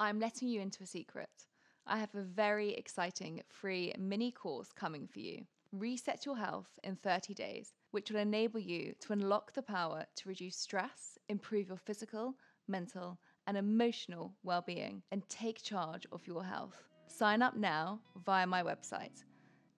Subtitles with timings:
[0.00, 1.28] I'm letting you into a secret.
[1.84, 5.44] I have a very exciting free mini course coming for you.
[5.72, 10.28] Reset Your Health in 30 days, which will enable you to unlock the power to
[10.28, 12.36] reduce stress, improve your physical,
[12.68, 16.80] mental, and emotional well being, and take charge of your health.
[17.08, 19.24] Sign up now via my website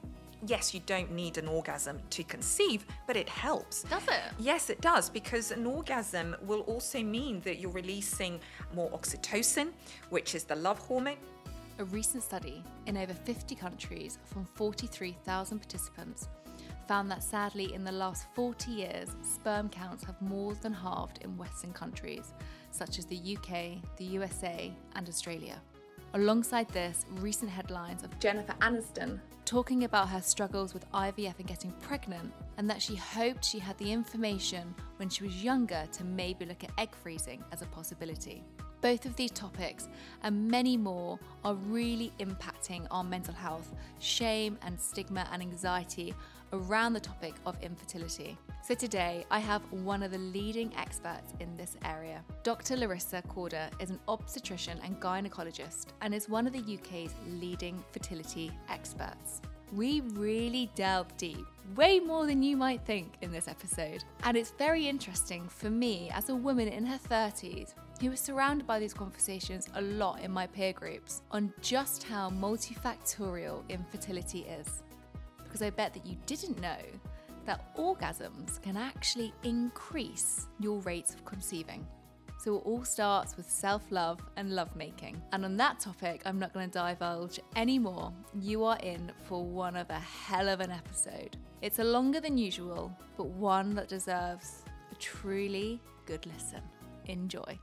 [0.47, 3.85] Yes, you don't need an orgasm to conceive, but it helps.
[3.85, 4.21] Does it?
[4.41, 8.41] Yes, it does, because an orgasm will also mean that you're releasing
[8.75, 9.69] more oxytocin,
[10.11, 11.17] which is the love hormone.
[11.79, 16.29] A recent study in over 50 countries from 43,000 participants
[16.87, 21.37] found that sadly, in the last 40 years, sperm counts have more than halved in
[21.37, 22.35] Western countries
[22.71, 25.61] such as the UK, the USA, and Australia.
[26.15, 29.19] Alongside this, recent headlines of Jennifer Aniston
[29.53, 33.77] talking about her struggles with IVF and getting pregnant, and that she hoped she had
[33.77, 38.43] the information when she was younger to maybe look at egg freezing as a possibility.
[38.81, 39.91] Both of these topics
[40.23, 46.15] and many more are really impacting our mental health, shame and stigma and anxiety
[46.53, 48.37] around the topic of infertility.
[48.63, 52.23] So today I have one of the leading experts in this area.
[52.43, 52.77] Dr.
[52.77, 58.53] Larisa Corda is an obstetrician and gynecologist and is one of the UK's leading fertility
[58.69, 59.41] experts.
[59.73, 64.05] We really delve deep, way more than you might think in this episode.
[64.25, 68.67] And it's very interesting for me as a woman in her 30s who was surrounded
[68.67, 74.83] by these conversations a lot in my peer groups on just how multifactorial infertility is.
[75.53, 76.79] Because I bet that you didn't know
[77.45, 81.87] that orgasms can actually increase your rates of conceiving.
[82.39, 85.21] So it all starts with self love and lovemaking.
[85.33, 88.15] And on that topic, I'm not going to divulge anymore.
[88.41, 91.37] You are in for one of a hell of an episode.
[91.61, 96.63] It's a longer than usual, but one that deserves a truly good listen.
[97.05, 97.59] Enjoy.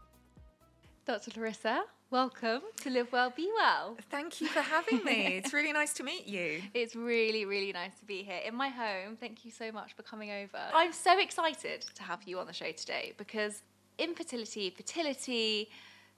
[1.06, 1.32] Dr.
[1.32, 1.80] Larisa,
[2.12, 3.96] welcome to Live Well, Be Well.
[4.10, 5.28] Thank you for having me.
[5.44, 6.62] it's really nice to meet you.
[6.74, 9.16] It's really, really nice to be here in my home.
[9.20, 10.58] Thank you so much for coming over.
[10.74, 13.62] I'm so excited to have you on the show today because
[14.00, 15.70] infertility, fertility,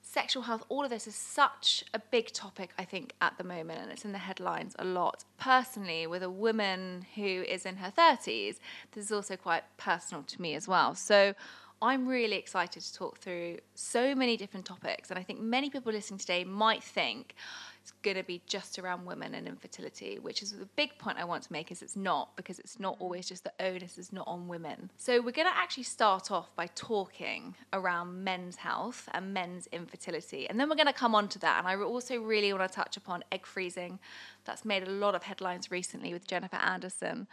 [0.01, 3.81] sexual health, all of this is such a big topic, I think, at the moment,
[3.81, 5.25] and it's in the headlines a lot.
[5.39, 8.59] Personally, with a woman who is in her 30s,
[8.93, 10.95] this is also quite personal to me as well.
[10.95, 11.33] So
[11.81, 15.91] I'm really excited to talk through so many different topics, and I think many people
[15.91, 17.33] listening today might think
[17.81, 21.23] it's going to be just around women and infertility, which is the big point I
[21.23, 24.27] want to make is it's not because it's not always just the onus is not
[24.27, 24.91] on women.
[24.97, 30.47] So we're going to actually start off by talking around men's health and men's infertility,
[30.47, 31.57] and then we're going to come on to that.
[31.59, 33.99] And I also really want to touch upon egg freezing.
[34.45, 37.27] That's made a lot of headlines recently with Jennifer Aniston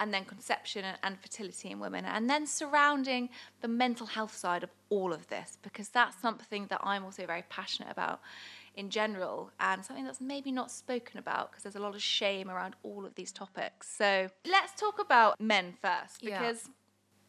[0.00, 3.30] and then conception and fertility in women, and then surrounding
[3.62, 7.44] the mental health side of all of this because that's something that I'm also very
[7.48, 8.20] passionate about
[8.76, 12.50] in general and something that's maybe not spoken about because there's a lot of shame
[12.50, 13.88] around all of these topics.
[13.88, 16.72] So let's talk about men first because yeah.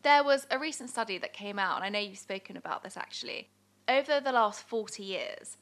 [0.04, 2.98] there was a recent study that came out, and I know you've spoken about this
[2.98, 3.50] actually.
[3.88, 5.58] Over the last 40 years,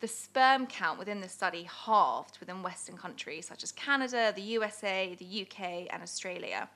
[0.00, 5.16] the sperm count within the study halved within Western countries such as Canada, the USA,
[5.18, 6.68] the UK, and Australia.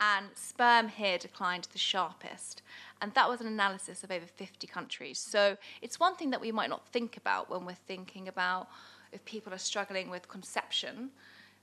[0.00, 2.62] And sperm here declined the sharpest.
[3.00, 5.18] And that was an analysis of over 50 countries.
[5.18, 8.68] So it's one thing that we might not think about when we're thinking about
[9.12, 11.10] if people are struggling with conception.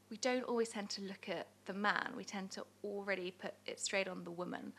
[0.10, 3.80] We don't always tend to look at the man, we tend to already put it
[3.80, 4.74] straight on the woman.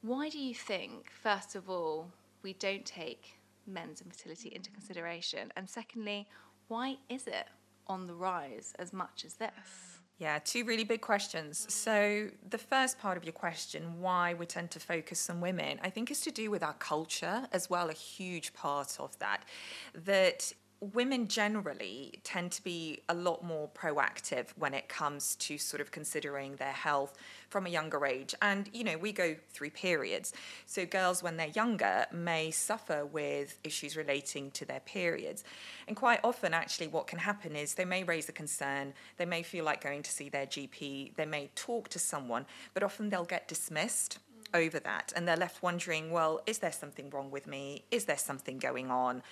[0.00, 2.08] Why do you think, first of all,
[2.42, 5.52] we don't take men's infertility into consideration?
[5.56, 6.26] And secondly,
[6.68, 7.46] why is it
[7.86, 9.91] on the rise as much as this?
[10.22, 11.66] Yeah, two really big questions.
[11.68, 15.90] So, the first part of your question, why we tend to focus on women, I
[15.90, 19.42] think is to do with our culture as well, a huge part of that.
[20.04, 20.52] That
[20.82, 25.92] women generally tend to be a lot more proactive when it comes to sort of
[25.92, 27.16] considering their health
[27.48, 28.34] from a younger age.
[28.42, 30.32] And, you know, we go through periods.
[30.66, 35.44] So, girls, when they're younger, may suffer with issues relating to their periods.
[35.86, 39.44] And quite often, actually, what can happen is they may raise a concern, they may
[39.44, 42.44] feel like going to see their GP, they may talk to someone,
[42.74, 44.18] but often they'll get dismissed
[44.54, 48.18] over that and they're left wondering well is there something wrong with me is there
[48.18, 49.22] something going on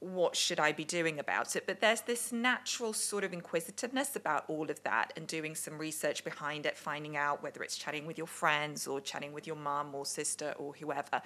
[0.00, 1.66] what should I be doing about it?
[1.66, 6.24] But there's this natural sort of inquisitiveness about all of that and doing some research
[6.24, 9.94] behind it, finding out whether it's chatting with your friends or chatting with your mum
[9.94, 11.20] or sister or whoever.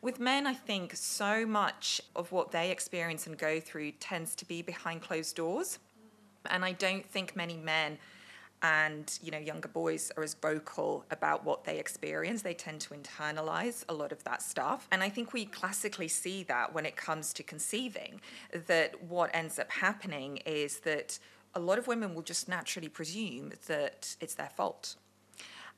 [0.00, 4.46] With men, I think so much of what they experience and go through tends to
[4.46, 5.78] be behind closed doors.
[6.50, 7.98] And I don't think many men
[8.64, 12.40] and you know younger boys are as vocal about what they experience.
[12.42, 14.88] They tend to internalize a lot of that stuff.
[14.90, 18.20] And i think we classically see that when it comes to conceiving
[18.66, 21.18] that what ends up happening is that
[21.54, 24.96] a lot of women will just naturally presume that it's their fault.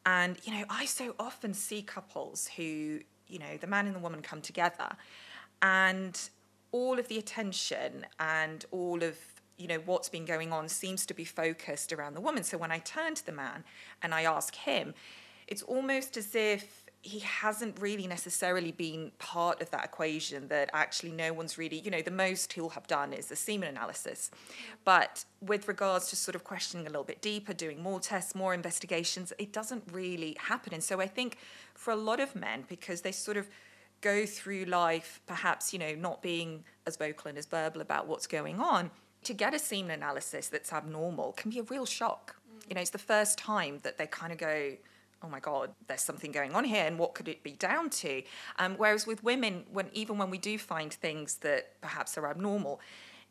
[0.06, 4.00] And you know i so often see couples who you know the man and the
[4.00, 4.91] woman come together
[5.61, 6.31] and
[6.71, 9.17] all of the attention and all of
[9.56, 12.43] you know what's been going on seems to be focused around the woman.
[12.43, 13.64] So when i turn to the man
[14.03, 14.94] and i ask him
[15.47, 21.12] it's almost as if he hasn't really necessarily been part of that equation that actually
[21.12, 24.31] no one's really you know the most he'll have done is a semen analysis.
[24.85, 28.55] But with regards to sort of questioning a little bit deeper doing more tests more
[28.55, 30.75] investigations it doesn't really happen.
[30.75, 31.38] And so i think
[31.75, 33.49] for a lot of men because they sort of
[34.00, 38.26] go through life perhaps you know not being as vocal and as verbal about what's
[38.26, 38.91] going on
[39.26, 42.37] to get a semen analysis that's abnormal can be a real shock.
[42.37, 42.69] Mm.
[42.70, 44.73] You know, it's the first time that they kind of go,
[45.23, 48.23] oh my god there's something going on here and what could it be down to
[48.58, 52.81] um, whereas with women when even when we do find things that perhaps are abnormal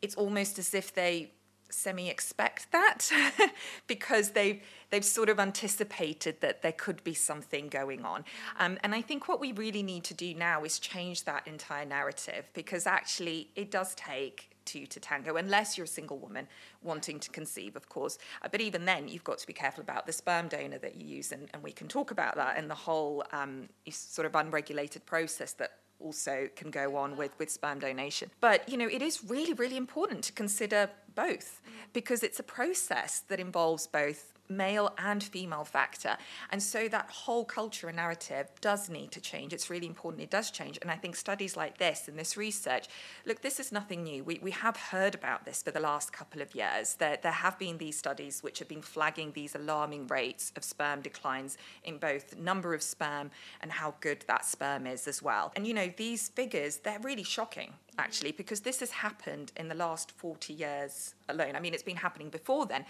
[0.02, 1.30] it's almost as if they
[1.68, 3.08] semi expect that
[3.86, 8.24] because they've they've sort of anticipated that there could be something going on
[8.58, 11.84] um, and i think what we really need to do now is change that entire
[11.84, 16.46] narrative because actually it does take two to tango, unless you're a single woman
[16.82, 18.18] wanting to conceive, of course.
[18.42, 21.06] Uh, but even then, you've got to be careful about the sperm donor that you
[21.06, 25.06] use, and, and we can talk about that and the whole um, sort of unregulated
[25.06, 28.30] process that also can go on with, with sperm donation.
[28.40, 33.22] But, you know, it is really, really important to consider both because it's a process
[33.28, 36.16] that involves both male and female factor.
[36.50, 39.52] And so that whole culture and narrative does need to change.
[39.52, 40.78] It's really important it does change.
[40.82, 42.86] And I think studies like this and this research,
[43.24, 44.24] look, this is nothing new.
[44.24, 46.94] We, we have heard about this for the last couple of years.
[46.94, 51.00] There, there have been these studies which have been flagging these alarming rates of sperm
[51.00, 55.52] declines in both number of sperm and how good that sperm is as well.
[55.56, 59.74] And you know, these figures, they're really shocking actually, because this has happened in the
[59.74, 61.56] last 40 years alone.
[61.56, 62.84] I mean, it's been happening before then,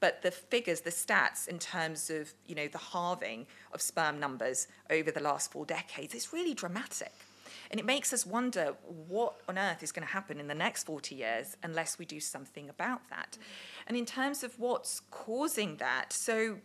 [0.00, 4.68] but the figures, the stats in terms of, you know, the halving of sperm numbers
[4.90, 7.12] over the last four decades, it's really dramatic.
[7.70, 8.74] And it makes us wonder
[9.08, 12.18] what on earth is going to happen in the next 40 years unless we do
[12.18, 13.38] something about that.
[13.86, 16.56] And in terms of what's causing that, so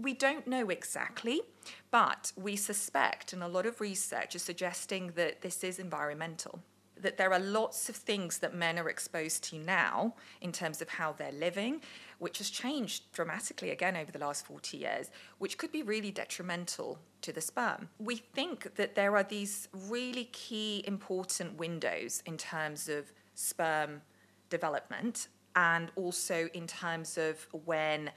[0.00, 1.42] we don't know exactly,
[1.90, 6.60] but we suspect, and a lot of research is suggesting that this is environmental
[7.02, 10.88] that there are lots of things that men are exposed to now in terms of
[10.88, 11.80] how they're living,
[12.18, 16.98] which has changed dramatically again over the last 40 years, which could be really detrimental
[17.22, 17.88] to the sperm.
[17.98, 24.02] We think that there are these really key important windows in terms of sperm
[24.50, 28.10] development and also in terms of when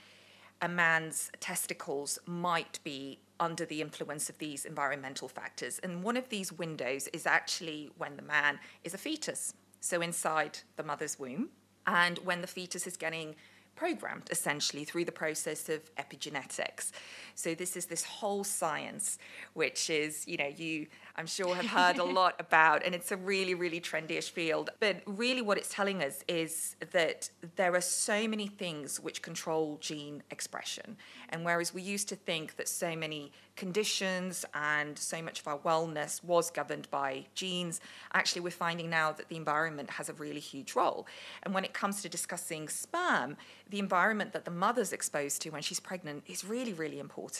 [0.61, 5.79] a man's testicles might be under the influence of these environmental factors.
[5.79, 10.59] And one of these windows is actually when the man is a fetus, so inside
[10.77, 11.49] the mother's womb,
[11.87, 13.35] and when the fetus is getting
[13.75, 16.91] programmed essentially through the process of epigenetics.
[17.35, 19.17] So this is this whole science,
[19.53, 23.17] which is, you know, you I'm sure have heard a lot about, and it's a
[23.17, 24.69] really, really trendy-ish field.
[24.79, 29.77] But really what it's telling us is that there are so many things which control
[29.81, 30.97] gene expression.
[31.29, 35.59] And whereas we used to think that so many conditions and so much of our
[35.59, 37.81] wellness was governed by genes,
[38.13, 41.05] actually we're finding now that the environment has a really huge role.
[41.43, 43.37] And when it comes to discussing sperm,
[43.69, 47.30] the environment that the mother's exposed to when she's pregnant is really, really important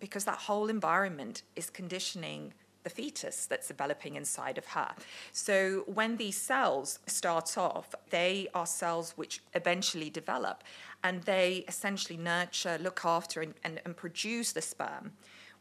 [0.00, 2.52] because that whole environment is conditioning
[2.86, 4.94] the fetus that's developing inside of her.
[5.32, 10.62] So when these cells start off, they are cells which eventually develop
[11.02, 15.12] and they essentially nurture, look after, and, and, and produce the sperm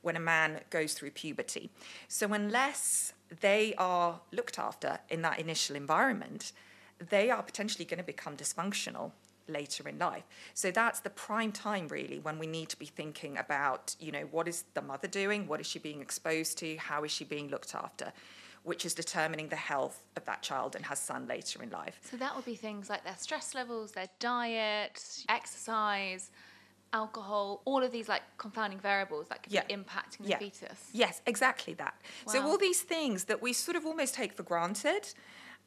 [0.03, 1.71] when a man goes through puberty.
[2.07, 6.51] So unless they are looked after in that initial environment,
[7.09, 9.13] they are potentially going to become dysfunctional
[9.47, 10.23] later in life.
[10.53, 14.27] So that's the prime time really when we need to be thinking about, you know,
[14.31, 15.47] what is the mother doing?
[15.47, 16.77] What is she being exposed to?
[16.77, 18.11] How is she being looked after?
[18.63, 21.99] Which is determining the health of that child and her son later in life.
[22.01, 26.31] So that would be things like their stress levels, their diet, exercise,
[26.93, 29.65] alcohol, all of these like confounding variables that could Yeah.
[29.67, 30.37] be impacting the Yeah.
[30.39, 30.89] fetus.
[30.93, 31.95] Yes, exactly that.
[32.25, 35.13] So all these things that we sort of almost take for granted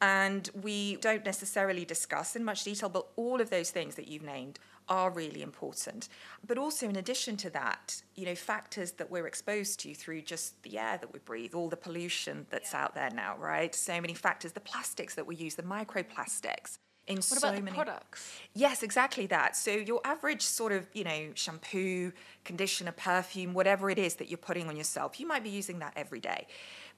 [0.01, 4.23] and we don't necessarily discuss in much detail, but all of those things that you've
[4.23, 6.09] named are really important.
[6.45, 10.61] But also in addition to that, you know, factors that we're exposed to through just
[10.63, 13.75] the air that we breathe, all the pollution that's out there now, right?
[13.75, 16.79] So many factors, the plastics that we use, the microplastics.
[17.07, 18.39] In What so about the many products?
[18.53, 19.55] Yes, exactly that.
[19.55, 22.11] So your average sort of, you know, shampoo,
[22.45, 25.93] conditioner, perfume, whatever it is that you're putting on yourself, you might be using that
[25.95, 26.45] every day.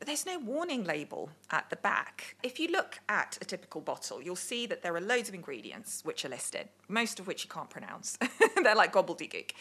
[0.02, 2.36] But there's no warning label at the back.
[2.42, 6.02] If you look at a typical bottle, you'll see that there are loads of ingredients
[6.04, 8.18] which are listed, most of which you can't pronounce.
[8.64, 9.52] They're like gobbledygook.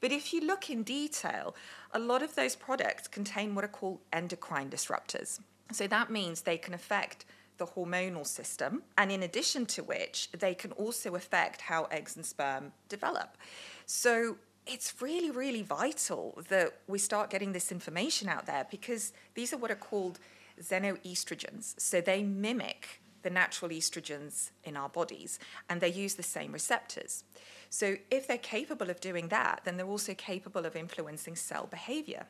[0.00, 1.54] But if you look in detail,
[1.92, 5.38] a lot of those products contain what are called endocrine disruptors.
[5.70, 7.26] So that means they can affect
[7.58, 12.24] the hormonal system, and in addition to which, they can also affect how eggs and
[12.24, 13.36] sperm develop.
[13.84, 14.38] So
[14.70, 19.56] it's really, really vital that we start getting this information out there because these are
[19.56, 20.18] what are called
[20.60, 21.78] xenoestrogens.
[21.78, 27.24] So they mimic the natural estrogens in our bodies and they use the same receptors.
[27.68, 32.26] So if they're capable of doing that, then they're also capable of influencing cell behavior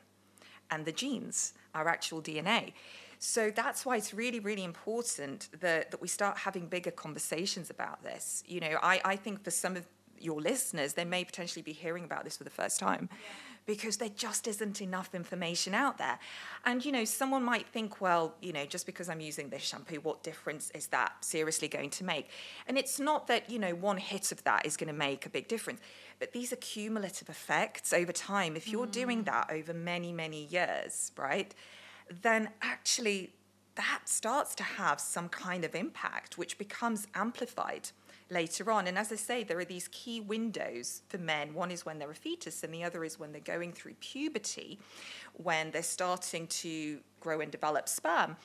[0.69, 2.73] and the genes, our actual DNA.
[3.19, 8.03] So that's why it's really, really important that, that we start having bigger conversations about
[8.03, 8.43] this.
[8.47, 9.85] You know, I, I think for some of
[10.23, 13.09] your listeners, they may potentially be hearing about this for the first time
[13.65, 16.19] because there just isn't enough information out there.
[16.65, 19.99] And, you know, someone might think, well, you know, just because I'm using this shampoo,
[20.01, 22.29] what difference is that seriously going to make?
[22.67, 25.29] And it's not that, you know, one hit of that is going to make a
[25.29, 25.79] big difference,
[26.19, 28.55] but these are cumulative effects over time.
[28.55, 29.25] If you're doing mm.
[29.25, 31.53] that over many, many years, right,
[32.21, 33.33] then actually
[33.75, 37.89] that starts to have some kind of impact, which becomes amplified
[38.31, 38.87] later on.
[38.87, 41.53] And as I say, there are these key windows for men.
[41.53, 44.79] One is when they're a fetus, and the other is when they're going through puberty,
[45.33, 48.37] when they're starting to grow and develop sperm.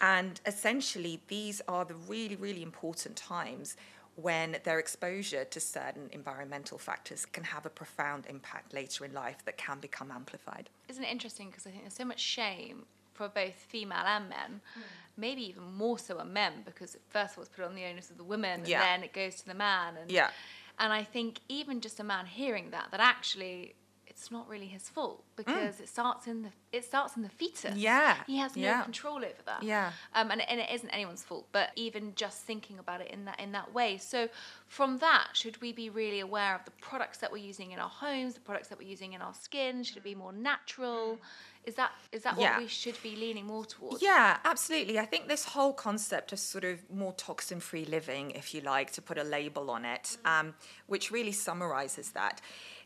[0.00, 3.76] And essentially, these are the really, really important times
[4.16, 9.38] when their exposure to certain environmental factors can have a profound impact later in life
[9.44, 10.68] that can become amplified.
[10.88, 11.48] Isn't it interesting?
[11.48, 12.84] Because I think there's so much shame
[13.14, 14.80] for both female and men, hmm.
[15.16, 18.10] Maybe even more so on men, because first of all, it's put on the onus
[18.10, 18.80] of the women, and Yeah.
[18.80, 19.96] then it goes to the man.
[19.96, 20.30] And, Yeah.
[20.78, 23.74] And I think even just a man hearing that, that actually
[24.12, 27.74] it's not really his fault because it starts in the it starts in the fetus.
[27.74, 27.80] Mm.
[27.80, 28.82] Yeah, he has no yeah.
[28.82, 29.62] control over that.
[29.62, 29.92] Yeah.
[30.14, 31.48] um, and, and it isn't anyone's fault.
[31.52, 33.96] But even just thinking about it in that in that way.
[33.98, 34.28] So
[34.66, 37.88] from that, should we be really aware of the products that we're using in our
[37.88, 39.82] homes, the products that we're using in our skin?
[39.82, 41.18] Should it be more natural?
[41.64, 42.54] Is that is that Yeah.
[42.54, 44.02] what we should be leaning more towards?
[44.02, 44.98] Yeah, absolutely.
[44.98, 48.90] I think this whole concept of sort of more toxin free living, if you like,
[48.92, 50.54] to put a label on it, um,
[50.86, 52.40] which really summarizes that.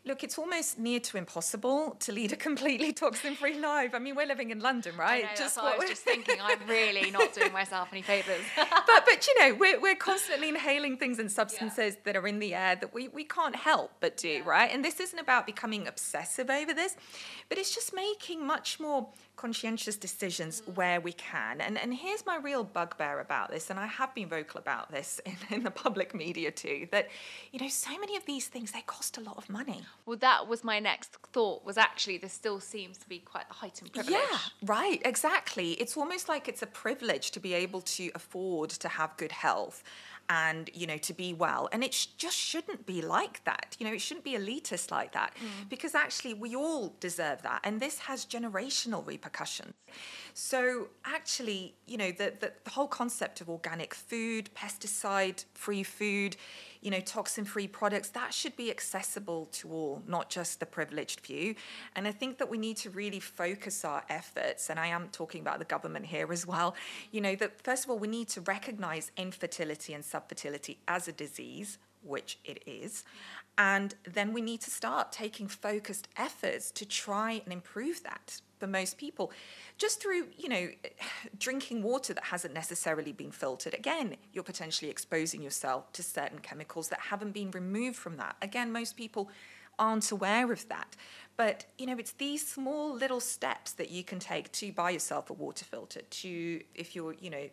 [0.07, 3.93] Look, it's almost near to impossible to lead a completely toxin free life.
[3.93, 5.23] I mean, we're living in London, right?
[5.23, 6.37] know, Just what I was just thinking.
[6.41, 8.45] I'm really not doing myself any favors.
[8.55, 12.53] but but you know we're, we're constantly inhaling things and substances that are in the
[12.53, 16.49] air that we, we can't help but do right and this isn't about becoming obsessive
[16.49, 16.95] over this
[17.49, 19.07] but it's just making much more
[19.37, 23.85] conscientious decisions where we can and and here's my real bugbear about this and i
[23.85, 27.07] have been vocal about this in, in the public media too that
[27.51, 30.47] you know so many of these things they cost a lot of money well, that
[30.47, 31.65] was my next thought.
[31.65, 34.15] Was actually this still seems to be quite a heightened privilege.
[34.15, 35.71] Yeah, right, exactly.
[35.73, 39.83] It's almost like it's a privilege to be able to afford to have good health
[40.29, 41.69] and you know to be well.
[41.71, 43.75] And it sh- just shouldn't be like that.
[43.79, 45.69] You know it shouldn't be elitist like that mm.
[45.69, 49.73] because actually we all deserve that and this has generational repercussions.
[50.33, 56.35] So actually you know the, the, the whole concept of organic food pesticide free food
[56.81, 61.19] you know toxin free products that should be accessible to all not just the privileged
[61.21, 61.55] few.
[61.95, 65.41] And i think that we need to really focus our efforts and i am talking
[65.41, 66.75] about the government here as well
[67.11, 71.11] you know that first of all we need to recognize infertility and subfertility as a
[71.11, 73.03] disease which it is.
[73.57, 78.67] And then we need to start taking focused efforts to try and improve that for
[78.67, 79.31] most people
[79.77, 80.69] just through you know
[81.39, 83.73] drinking water that hasn't necessarily been filtered.
[83.73, 88.35] Again you're potentially exposing yourself to certain chemicals that haven't been removed from that.
[88.41, 89.29] Again most people
[89.79, 90.95] aren't aware of that.
[91.35, 95.29] But you know it's these small little steps that you can take to buy yourself
[95.29, 97.49] a water filter to if you're you know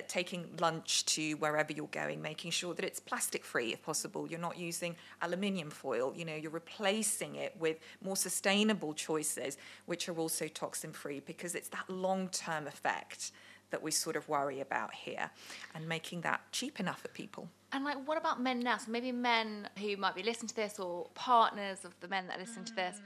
[0.00, 4.26] taking lunch to wherever you're going, making sure that it's plastic free if possible.
[4.26, 6.14] You're not using aluminium foil.
[6.16, 11.54] You know, you're replacing it with more sustainable choices, which are also toxin free, because
[11.54, 13.32] it's that long term effect
[13.70, 15.30] that we sort of worry about here,
[15.74, 17.48] and making that cheap enough for people.
[17.72, 18.76] And like, what about men now?
[18.76, 22.38] So maybe men who might be listening to this, or partners of the men that
[22.38, 22.66] listen mm.
[22.66, 23.00] to this,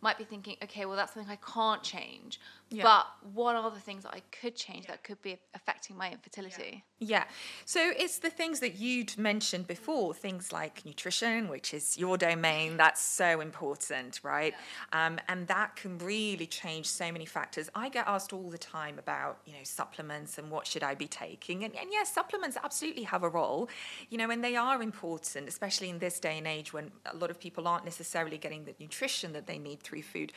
[0.00, 2.40] might be thinking, okay, well, that's something I can't change.
[2.72, 2.84] Yeah.
[2.84, 4.92] But what are the things that I could change yeah.
[4.92, 6.84] that could be affecting my infertility?
[6.98, 7.18] Yeah.
[7.18, 7.24] yeah.
[7.66, 12.76] So it's the things that you'd mentioned before, things like nutrition, which is your domain.
[12.82, 14.54] That's so important, right?
[14.92, 17.68] Um, and that can really change so many factors.
[17.74, 21.06] I get asked all the time about, you know, supplements and what should I be
[21.06, 21.64] taking.
[21.64, 23.68] And, and yes, supplements absolutely have a role,
[24.08, 27.30] you know, and they are important, especially in this day and age when a lot
[27.30, 30.32] of people aren't necessarily getting the nutrition that they need through food.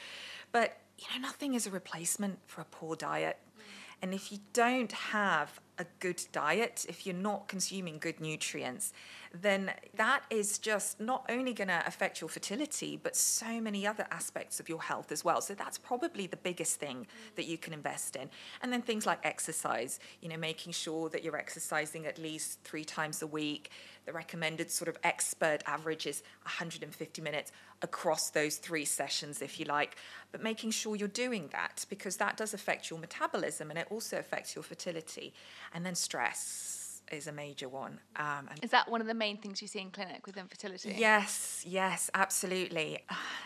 [0.51, 3.37] But you know, nothing is a replacement for a poor diet.
[3.57, 3.61] Mm.
[4.01, 8.93] And if you don't have a good diet, if you're not consuming good nutrients,
[9.41, 14.07] then that is just not only going to affect your fertility, but so many other
[14.11, 15.41] aspects of your health as well.
[15.41, 18.29] So that's probably the biggest thing that you can invest in.
[18.61, 22.85] And then things like exercise, you know, making sure that you're exercising at least three
[22.85, 23.71] times a week.
[24.05, 29.65] The recommended sort of expert average is 150 minutes across those three sessions, if you
[29.65, 29.97] like.
[30.31, 34.17] But making sure you're doing that because that does affect your metabolism and it also
[34.17, 35.33] affects your fertility.
[35.73, 37.99] And then stress is a major one.
[38.15, 40.95] Um, is that one of the main things you see in clinic with infertility?
[40.97, 42.99] Yes, yes, absolutely.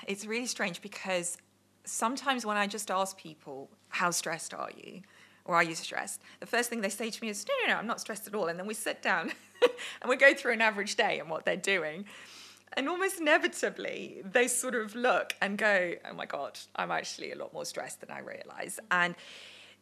[0.08, 1.38] It's really strange because
[1.86, 5.02] sometimes when I just ask people, how stressed are you?
[5.46, 6.22] Or are you stressed?
[6.40, 8.36] The first thing they say to me is, no, no, no, I'm not stressed at
[8.36, 8.48] all.
[8.48, 9.32] And then we sit down
[10.02, 12.06] and we go through an average day and what they're doing.
[12.74, 17.36] And almost inevitably, they sort of look and go, oh my God, I'm actually a
[17.36, 18.80] lot more stressed than I realize.
[18.92, 19.16] And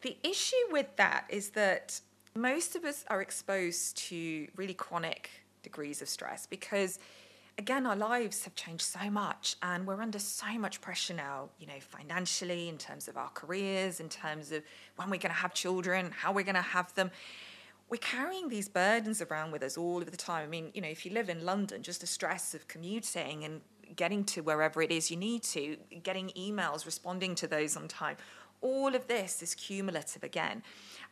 [0.00, 2.00] the issue with that is that
[2.34, 5.30] most of us are exposed to really chronic
[5.62, 6.98] degrees of stress because
[7.58, 11.66] again our lives have changed so much and we're under so much pressure now you
[11.66, 14.62] know financially in terms of our careers in terms of
[14.96, 17.10] when we're going to have children how we're going to have them.
[17.90, 20.44] We're carrying these burdens around with us all of the time.
[20.44, 23.60] I mean you know if you live in london just the stress of commuting and
[23.96, 28.16] getting to wherever it is you need to getting emails responding to those on time
[28.60, 30.62] all of this is cumulative again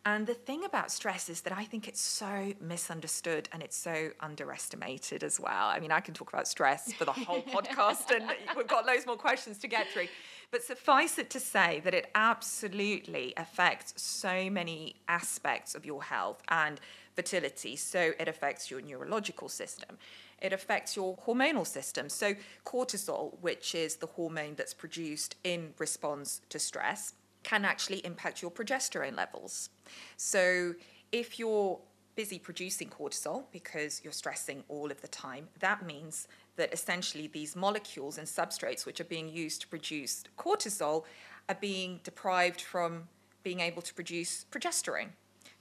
[0.07, 4.11] and the thing about stress is that I think it's so misunderstood and it's so
[4.21, 5.67] underestimated as well.
[5.67, 8.25] I mean, I can talk about stress for the whole podcast, and
[8.57, 10.07] we've got loads more questions to get through.
[10.53, 16.41] But suffice it to say that it absolutely affects so many aspects of your health
[16.51, 16.81] and
[17.17, 17.75] fertility.
[17.75, 19.99] So it affects your neurological system.
[20.41, 22.11] It affects your hormonal system.
[22.11, 27.15] So, cortisol, which is the hormone that's produced in response to stress,
[27.47, 29.71] can actually impact your progesterone levels.
[30.17, 30.75] So
[31.13, 31.79] if you're
[32.17, 37.55] busy producing cortisol because you're stressing all of the time, that means that essentially these
[37.55, 41.05] molecules and substrates which are being used to produce cortisol
[41.49, 43.05] are being deprived from
[43.45, 45.11] being able to produce progesterone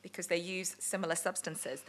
[0.02, 1.84] because they use similar substances.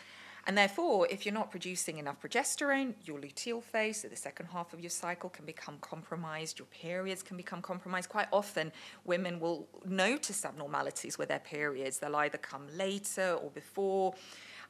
[0.47, 4.73] And therefore, if you're not producing enough progesterone, your luteal phase, so the second half
[4.73, 6.61] of your cycle, can become compromised.
[6.61, 8.09] Your periods can become compromised.
[8.09, 8.71] Quite often,
[9.05, 11.99] women will notice abnormalities with their periods.
[11.99, 14.15] They'll either come later or before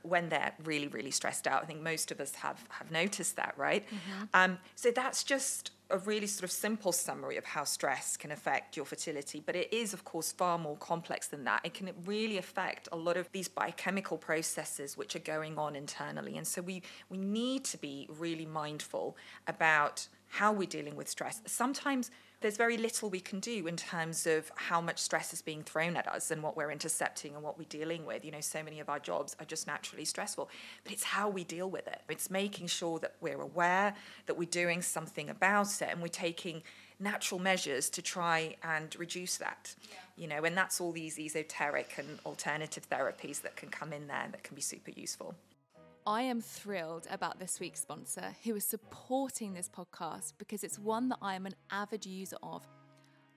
[0.03, 1.63] when they're really, really stressed out.
[1.63, 3.87] I think most of us have have noticed that, right?
[3.87, 4.25] Mm-hmm.
[4.33, 8.77] Um, so that's just a really sort of simple summary of how stress can affect
[8.77, 11.61] your fertility, but it is, of course, far more complex than that.
[11.65, 16.37] It can really affect a lot of these biochemical processes which are going on internally.
[16.37, 21.41] And so we, we need to be really mindful about how we're dealing with stress.
[21.47, 22.11] Sometimes
[22.47, 25.97] there's very little we can do in terms of how much stress is being thrown
[25.97, 28.25] at us and what we're intercepting and what we're dealing with.
[28.25, 30.49] You know, so many of our jobs are just naturally stressful,
[30.85, 32.03] but it's how we deal with it.
[32.09, 36.63] It's making sure that we're aware that we're doing something about it and we're taking
[37.01, 39.75] natural measures to try and reduce that.
[39.91, 39.97] Yeah.
[40.17, 44.29] You know, and that's all these esoteric and alternative therapies that can come in there
[44.31, 45.35] that can be super useful.
[46.09, 51.09] I am thrilled about this week's sponsor who is supporting this podcast because it's one
[51.09, 52.63] that I am an avid user of.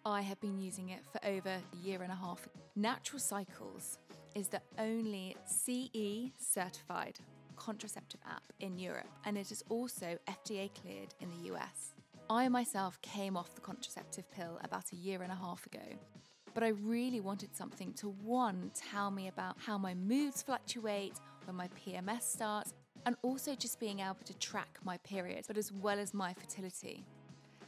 [0.06, 2.48] I have been using it for over a year and a half.
[2.76, 3.98] Natural Cycles
[4.36, 7.20] is the only CE certified
[7.56, 11.96] contraceptive app in Europe and it is also FDA cleared in the US.
[12.30, 15.98] I myself came off the contraceptive pill about a year and a half ago
[16.54, 21.14] but I really wanted something to one, tell me about how my moods fluctuate,
[21.50, 22.74] when my PMS starts,
[23.06, 27.04] and also just being able to track my periods, but as well as my fertility.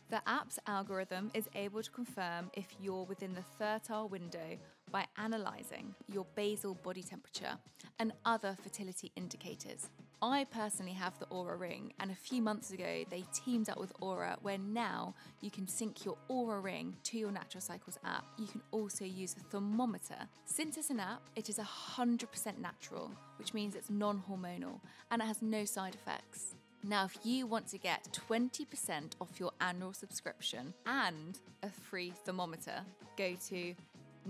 [0.10, 4.58] The app's algorithm is able to confirm if you're within the fertile window
[4.92, 7.58] by analysing your basal body temperature
[7.98, 9.90] and other fertility indicators.
[10.24, 13.92] I personally have the Oura Ring, and a few months ago they teamed up with
[14.02, 18.26] Oura, where now you can sync your Oura Ring to your Natural Cycles app.
[18.38, 20.28] You can also use a thermometer.
[20.46, 24.80] Since it's an app, it is 100% natural, which means it's non hormonal
[25.10, 26.54] and it has no side effects.
[26.84, 32.82] Now, if you want to get 20% off your annual subscription and a free thermometer,
[33.18, 33.74] go to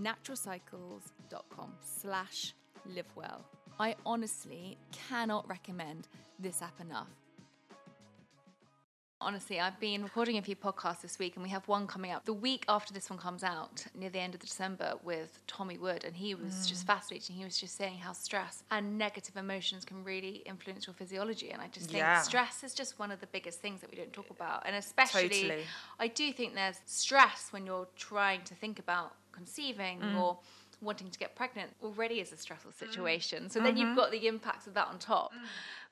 [0.00, 2.54] naturalcycles.com slash
[2.88, 3.42] livewell.
[3.82, 6.06] I honestly cannot recommend
[6.38, 7.08] this app enough.
[9.20, 12.24] Honestly, I've been recording a few podcasts this week, and we have one coming out
[12.24, 16.04] the week after this one comes out, near the end of December, with Tommy Wood.
[16.04, 16.68] And he was mm.
[16.68, 17.34] just fascinating.
[17.34, 21.50] He was just saying how stress and negative emotions can really influence your physiology.
[21.50, 22.22] And I just think yeah.
[22.22, 24.62] stress is just one of the biggest things that we don't talk about.
[24.64, 25.62] And especially, totally.
[25.98, 30.20] I do think there's stress when you're trying to think about conceiving mm.
[30.20, 30.38] or
[30.82, 33.48] wanting to get pregnant already is a stressful situation.
[33.48, 33.66] So mm-hmm.
[33.66, 33.96] then you've mm-hmm.
[33.96, 35.32] got the impacts of that on top.
[35.32, 35.46] Mm.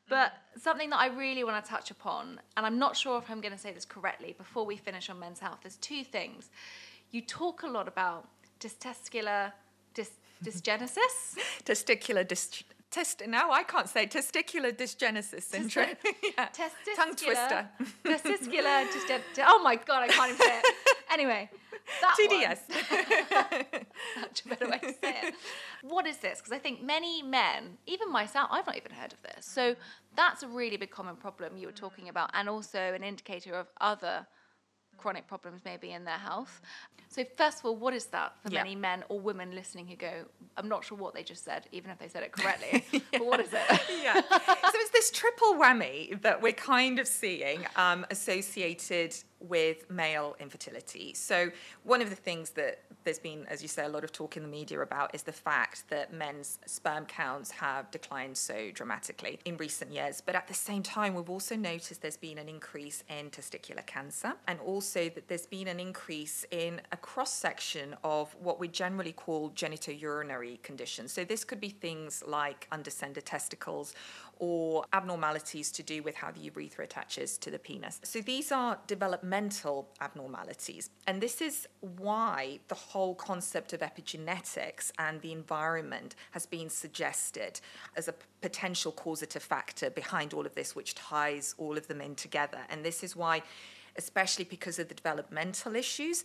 [0.08, 3.40] But something that I really want to touch upon, and I'm not sure if I'm
[3.40, 6.50] going to say this correctly before we finish on men's health, there's two things.
[7.12, 9.52] You talk a lot about testicular
[9.94, 10.10] dys-
[10.44, 11.38] dysgenesis.
[11.64, 15.90] testicular dys- Test now I can't say testicular dysgenesis syndrome.
[16.24, 16.48] yeah.
[16.48, 17.68] Testicular, Tongue twister.
[18.04, 19.44] Testicular dysgenesis.
[19.46, 20.64] Oh my god, I can't even say it.
[21.12, 21.50] Anyway,
[22.18, 22.58] TDS.
[24.20, 25.34] Such a better way to say it.
[25.82, 26.38] What is this?
[26.38, 29.46] Because I think many men, even myself, I've not even heard of this.
[29.46, 29.76] So
[30.16, 33.68] that's a really big common problem you were talking about, and also an indicator of
[33.80, 34.26] other
[35.00, 36.60] chronic problems maybe in their health.
[37.08, 38.62] So, first of all, what is that for yeah.
[38.62, 41.90] many men or women listening who go, I'm not sure what they just said, even
[41.90, 43.00] if they said it correctly, yeah.
[43.12, 43.80] but what is it?
[44.02, 44.20] yeah.
[44.20, 51.14] So, it's this triple whammy that we're kind of seeing um, associated with male infertility.
[51.14, 51.50] So,
[51.84, 54.42] one of the things that there's been, as you say, a lot of talk in
[54.42, 59.56] the media about is the fact that men's sperm counts have declined so dramatically in
[59.56, 60.20] recent years.
[60.20, 64.34] But at the same time, we've also noticed there's been an increase in testicular cancer
[64.46, 69.12] and also that there's been an increase in a cross section of what we generally
[69.12, 71.12] call genitourinary conditions.
[71.12, 73.94] So, this could be things like undescended testicles
[74.40, 78.00] or abnormalities to do with how the urethra attaches to the penis.
[78.02, 80.88] So these are developmental abnormalities.
[81.06, 87.60] And this is why the whole concept of epigenetics and the environment has been suggested
[87.96, 92.14] as a potential causative factor behind all of this, which ties all of them in
[92.14, 92.60] together.
[92.70, 93.42] And this is why
[93.96, 96.24] especially because of the developmental issues,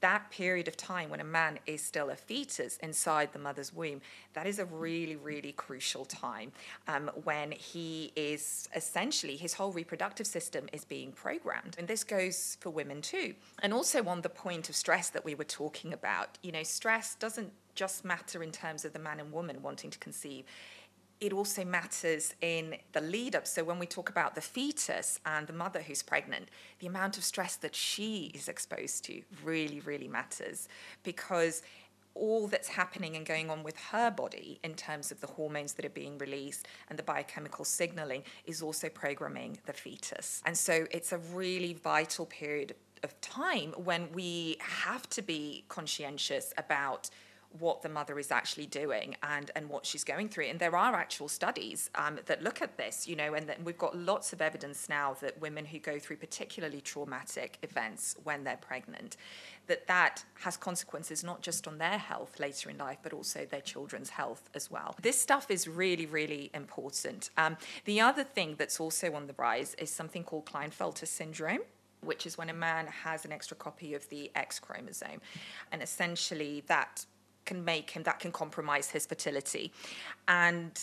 [0.00, 4.00] that period of time when a man is still a fetus inside the mother's womb,
[4.34, 6.52] that is a really, really crucial time
[6.88, 11.76] um, when he is essentially, his whole reproductive system is being programmed.
[11.78, 13.34] And this goes for women too.
[13.62, 17.14] And also on the point of stress that we were talking about, you know, stress
[17.14, 20.44] doesn't just matter in terms of the man and woman wanting to conceive
[21.20, 23.46] it also matters in the lead up.
[23.46, 26.48] So, when we talk about the fetus and the mother who's pregnant,
[26.80, 30.68] the amount of stress that she is exposed to really, really matters
[31.02, 31.62] because
[32.14, 35.84] all that's happening and going on with her body in terms of the hormones that
[35.84, 40.40] are being released and the biochemical signaling is also programming the fetus.
[40.46, 46.52] And so, it's a really vital period of time when we have to be conscientious
[46.56, 47.10] about
[47.58, 50.46] what the mother is actually doing and, and what she's going through.
[50.46, 53.96] And there are actual studies um, that look at this, you know, and we've got
[53.96, 59.16] lots of evidence now that women who go through particularly traumatic events when they're pregnant,
[59.66, 63.60] that that has consequences not just on their health later in life, but also their
[63.60, 64.96] children's health as well.
[65.00, 67.30] This stuff is really, really important.
[67.36, 71.60] Um, the other thing that's also on the rise is something called Klinefelter syndrome
[72.00, 75.22] which is when a man has an extra copy of the X chromosome.
[75.72, 77.06] And essentially, that
[77.44, 79.72] can make him, that can compromise his fertility.
[80.28, 80.78] And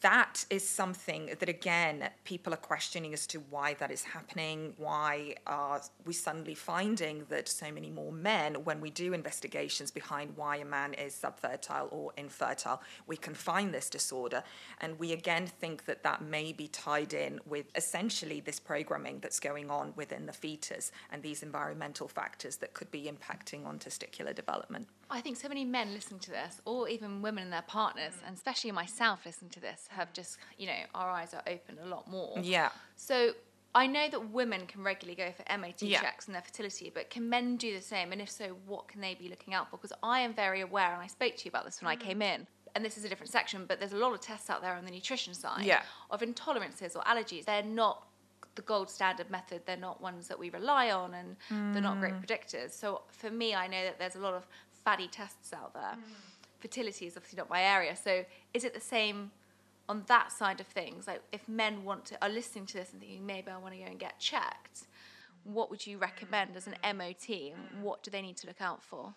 [0.00, 5.34] that is something that again people are questioning as to why that is happening why
[5.46, 10.56] are we suddenly finding that so many more men when we do investigations behind why
[10.56, 14.42] a man is subfertile or infertile we can find this disorder.
[14.80, 19.40] And we again think that that may be tied in with essentially this programming that's
[19.40, 24.34] going on within the fetus and these environmental factors that could be impacting on testicular
[24.34, 24.88] development.
[25.10, 28.36] I think so many men listen to this, or even women and their partners, and
[28.36, 32.10] especially myself listen to this, have just, you know, our eyes are open a lot
[32.10, 32.38] more.
[32.42, 32.70] Yeah.
[32.96, 33.32] So
[33.74, 36.00] I know that women can regularly go for MOT yeah.
[36.00, 38.12] checks and their fertility, but can men do the same?
[38.12, 39.76] And if so, what can they be looking out for?
[39.76, 42.00] Because I am very aware, and I spoke to you about this when mm.
[42.00, 42.46] I came in.
[42.74, 44.84] And this is a different section, but there's a lot of tests out there on
[44.84, 45.82] the nutrition side yeah.
[46.10, 47.44] of intolerances or allergies.
[47.44, 48.06] They're not
[48.54, 49.62] the gold standard method.
[49.66, 51.72] They're not ones that we rely on, and mm.
[51.72, 52.24] they're not great mm.
[52.24, 52.72] predictors.
[52.72, 54.46] So for me, I know that there's a lot of
[54.84, 55.82] fatty tests out there.
[55.82, 56.02] Mm.
[56.60, 57.94] fertility is obviously not my area.
[57.96, 59.30] So is it the same
[59.88, 61.06] on that side of things?
[61.06, 63.80] Like if men want to are listening to this and thinking maybe I want to
[63.80, 64.86] go and get checked,
[65.44, 67.28] what would you recommend as an MOT?
[67.28, 69.14] And what do they need to look out for?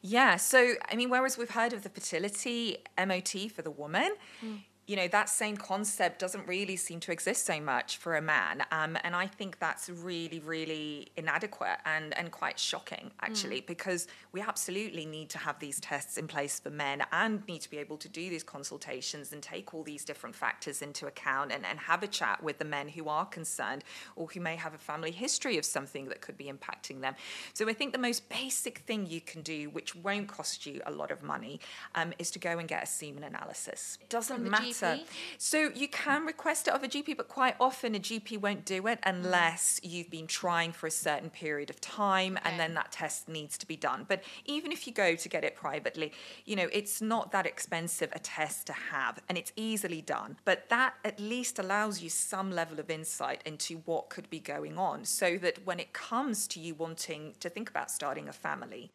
[0.00, 4.60] Yeah, so I mean, whereas we've heard of the fertility MOT for the woman, mm
[4.86, 8.62] you know that same concept doesn't really seem to exist so much for a man
[8.70, 13.66] um, and i think that's really really inadequate and and quite shocking actually mm.
[13.66, 17.70] because we absolutely need to have these tests in place for men and need to
[17.70, 21.64] be able to do these consultations and take all these different factors into account and,
[21.64, 23.84] and have a chat with the men who are concerned
[24.16, 27.14] or who may have a family history of something that could be impacting them
[27.54, 30.90] so i think the most basic thing you can do which won't cost you a
[30.90, 31.58] lot of money
[31.94, 35.04] um, is to go and get a semen analysis it doesn't matter GP?
[35.38, 38.86] So you can request it of a GP, but quite often a GP won't do
[38.86, 43.28] it unless you've been trying for a certain period of time and then that test
[43.28, 44.04] needs to be done.
[44.08, 46.12] But even if you go to get it privately,
[46.44, 50.36] you know, it's not that expensive a test to have and it's easily done.
[50.44, 54.78] But that at least allows you some level of insight into what could be going
[54.78, 58.90] on so that when it comes to you wanting to think about starting a family,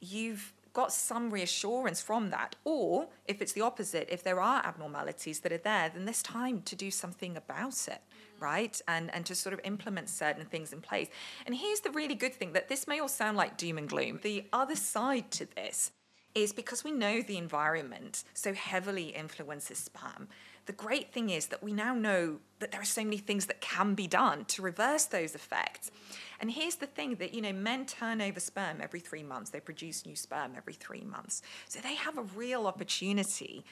[0.00, 2.56] you've got some reassurance from that.
[2.64, 6.60] Or if it's the opposite, if there are abnormalities that are there, then there's time
[6.62, 8.42] to do something about it, mm.
[8.42, 8.78] right?
[8.86, 11.08] And and to sort of implement certain things in place.
[11.46, 14.20] And here's the really good thing that this may all sound like doom and gloom.
[14.22, 15.92] The other side to this
[16.34, 20.28] is because we know the environment so heavily influences sperm
[20.66, 23.60] the great thing is that we now know that there are so many things that
[23.60, 25.90] can be done to reverse those effects.
[26.44, 29.60] And here's the thing that, you know, men turn over sperm every three months, they
[29.60, 31.40] produce new sperm every three months.
[31.68, 33.64] So they have a real opportunity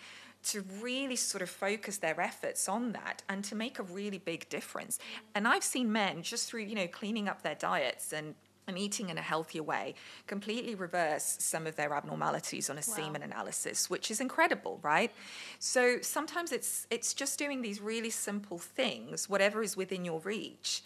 [0.45, 4.49] to really sort of focus their efforts on that and to make a really big
[4.49, 4.99] difference.
[5.35, 8.35] And I've seen men just through, you know, cleaning up their diets and
[8.69, 9.93] and eating in a healthier way
[10.29, 12.95] completely reverse some of their abnormalities on a wow.
[12.95, 15.11] semen analysis which is incredible right
[15.59, 20.85] so sometimes it's it's just doing these really simple things whatever is within your reach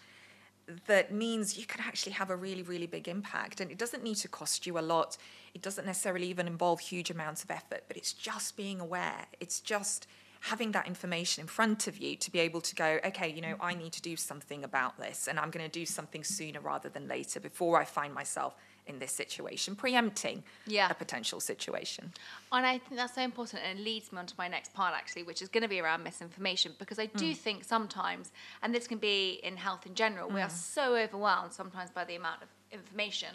[0.87, 3.61] that means you can actually have a really really big impact.
[3.61, 5.16] And it doesn't need to cost you a lot.
[5.55, 9.26] It doesn't necessarily even involve huge amounts of effort but it's just being aware.
[9.40, 10.07] It's just
[10.40, 13.57] having that information in front of you to be able to go, okay, you know,
[13.61, 16.88] I need to do something about this and I'm going to do something sooner rather
[16.88, 18.55] than later before I find myself
[18.87, 20.88] in this situation, preempting yeah.
[20.90, 22.12] a potential situation.
[22.53, 24.94] And I think that's so important and it leads me on to my next part
[24.94, 27.37] actually, which is going to be around misinformation because I do mm.
[27.37, 30.35] think sometimes, and this can be in health in general, mm.
[30.35, 30.53] we are mm.
[30.53, 33.29] so overwhelmed sometimes by the amount of information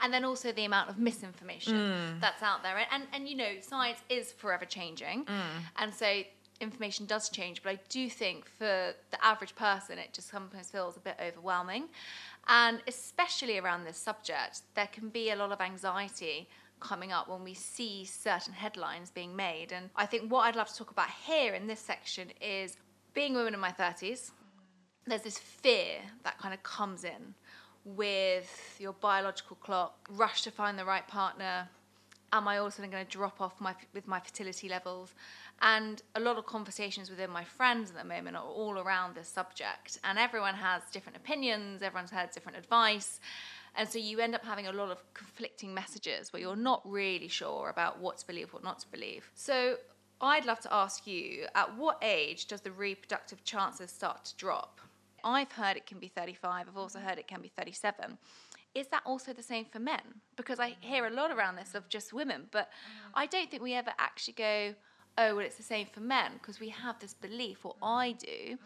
[0.00, 2.20] and then also the amount of misinformation mm.
[2.20, 2.76] that's out there.
[2.76, 5.24] And, and, and, you know, science is forever changing.
[5.24, 5.40] Mm.
[5.76, 6.22] And so
[6.60, 10.96] information does change, but I do think for the average person, it just sometimes feels
[10.96, 11.88] a bit overwhelming.
[12.48, 16.48] And especially around this subject, there can be a lot of anxiety
[16.80, 19.72] coming up when we see certain headlines being made.
[19.72, 22.76] And I think what I'd love to talk about here in this section is
[23.14, 24.30] being a woman in my 30s,
[25.06, 27.34] there's this fear that kind of comes in
[27.84, 31.68] with your biological clock, rush to find the right partner.
[32.32, 35.14] Am I also going to drop off my, with my fertility levels?
[35.60, 39.28] And a lot of conversations within my friends at the moment are all around this
[39.28, 39.98] subject.
[40.04, 43.20] And everyone has different opinions, everyone's had different advice.
[43.74, 47.28] And so you end up having a lot of conflicting messages where you're not really
[47.28, 49.30] sure about what to believe, what not to believe.
[49.34, 49.76] So
[50.20, 54.80] I'd love to ask you at what age does the reproductive chances start to drop?
[55.22, 58.18] I've heard it can be 35, I've also heard it can be 37.
[58.74, 60.00] Is that also the same for men?
[60.36, 63.10] Because I hear a lot around this of just women, but mm.
[63.14, 64.74] I don't think we ever actually go,
[65.18, 68.56] oh, well, it's the same for men because we have this belief, or I do,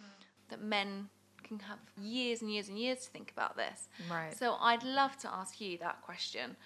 [0.50, 1.08] that men
[1.42, 3.88] can have years and years and years to think about this.
[4.10, 4.36] Right.
[4.36, 6.56] So I'd love to ask you that question.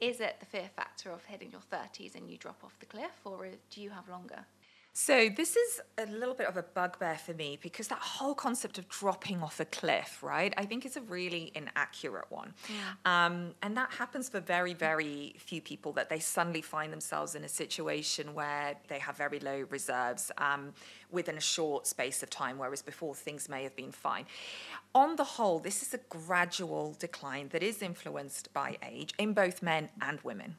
[0.00, 3.20] Is it the fear factor of hitting your 30s and you drop off the cliff,
[3.24, 4.44] or uh, do you have longer?
[4.92, 8.76] So, this is a little bit of a bugbear for me because that whole concept
[8.76, 12.52] of dropping off a cliff, right, I think is a really inaccurate one.
[12.68, 13.26] Yeah.
[13.26, 17.44] Um, and that happens for very, very few people that they suddenly find themselves in
[17.44, 20.72] a situation where they have very low reserves um,
[21.12, 24.26] within a short space of time, whereas before things may have been fine.
[24.92, 29.62] On the whole, this is a gradual decline that is influenced by age in both
[29.62, 30.56] men and women.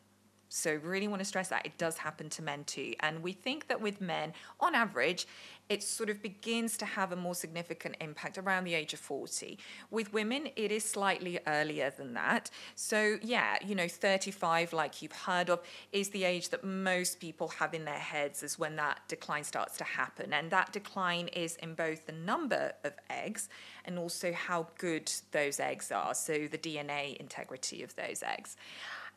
[0.53, 2.93] So, really want to stress that it does happen to men too.
[2.99, 5.25] And we think that with men, on average,
[5.69, 9.57] it sort of begins to have a more significant impact around the age of 40.
[9.91, 12.51] With women, it is slightly earlier than that.
[12.75, 15.61] So, yeah, you know, 35, like you've heard of,
[15.93, 19.77] is the age that most people have in their heads as when that decline starts
[19.77, 20.33] to happen.
[20.33, 23.47] And that decline is in both the number of eggs
[23.85, 26.13] and also how good those eggs are.
[26.13, 28.57] So, the DNA integrity of those eggs.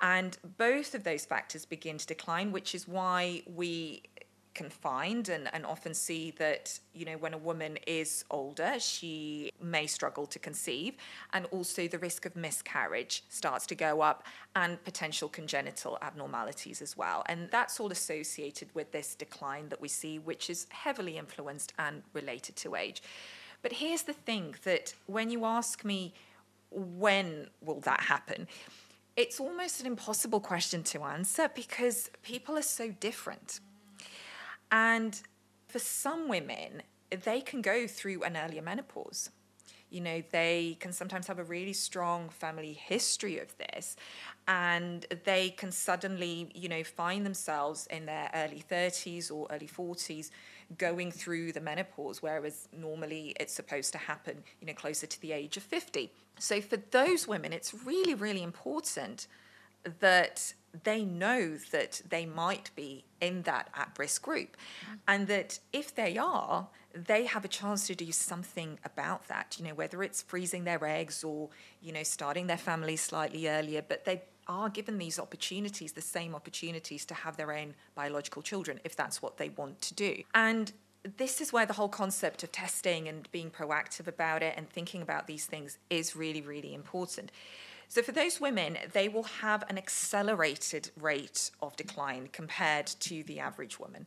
[0.04, 4.02] And both of those factors begin to decline, which is why we
[4.52, 9.50] can find and, and often see that you know when a woman is older she
[9.60, 10.94] may struggle to conceive
[11.32, 14.22] and also the risk of miscarriage starts to go up
[14.54, 17.24] and potential congenital abnormalities as well.
[17.26, 22.02] And that's all associated with this decline that we see which is heavily influenced and
[22.12, 23.02] related to age.
[23.62, 26.12] But here's the thing that when you ask me
[26.70, 28.46] when will that happen
[29.16, 33.60] it's almost an impossible question to answer because people are so different
[34.70, 35.20] and
[35.68, 36.82] for some women,
[37.24, 39.30] they can go through an earlier menopause.
[39.90, 43.94] You know, they can sometimes have a really strong family history of this,
[44.48, 50.30] and they can suddenly, you know, find themselves in their early 30s or early 40s
[50.78, 55.32] going through the menopause, whereas normally it's supposed to happen, you know, closer to the
[55.32, 56.12] age of 50.
[56.38, 59.26] So for those women, it's really, really important
[60.00, 64.56] that they know that they might be in that at risk group.
[64.56, 64.94] Mm-hmm.
[65.06, 69.66] And that if they are, they have a chance to do something about that, you
[69.66, 71.48] know, whether it's freezing their eggs or,
[71.82, 76.34] you know, starting their family slightly earlier, but they are given these opportunities, the same
[76.34, 80.22] opportunities to have their own biological children if that's what they want to do.
[80.34, 80.72] And
[81.16, 85.02] this is where the whole concept of testing and being proactive about it and thinking
[85.02, 87.30] about these things is really, really important.
[87.88, 93.38] So for those women, they will have an accelerated rate of decline compared to the
[93.40, 94.06] average woman.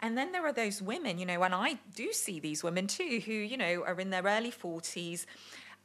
[0.00, 3.20] And then there are those women, you know, and I do see these women too,
[3.24, 5.26] who, you know, are in their early 40s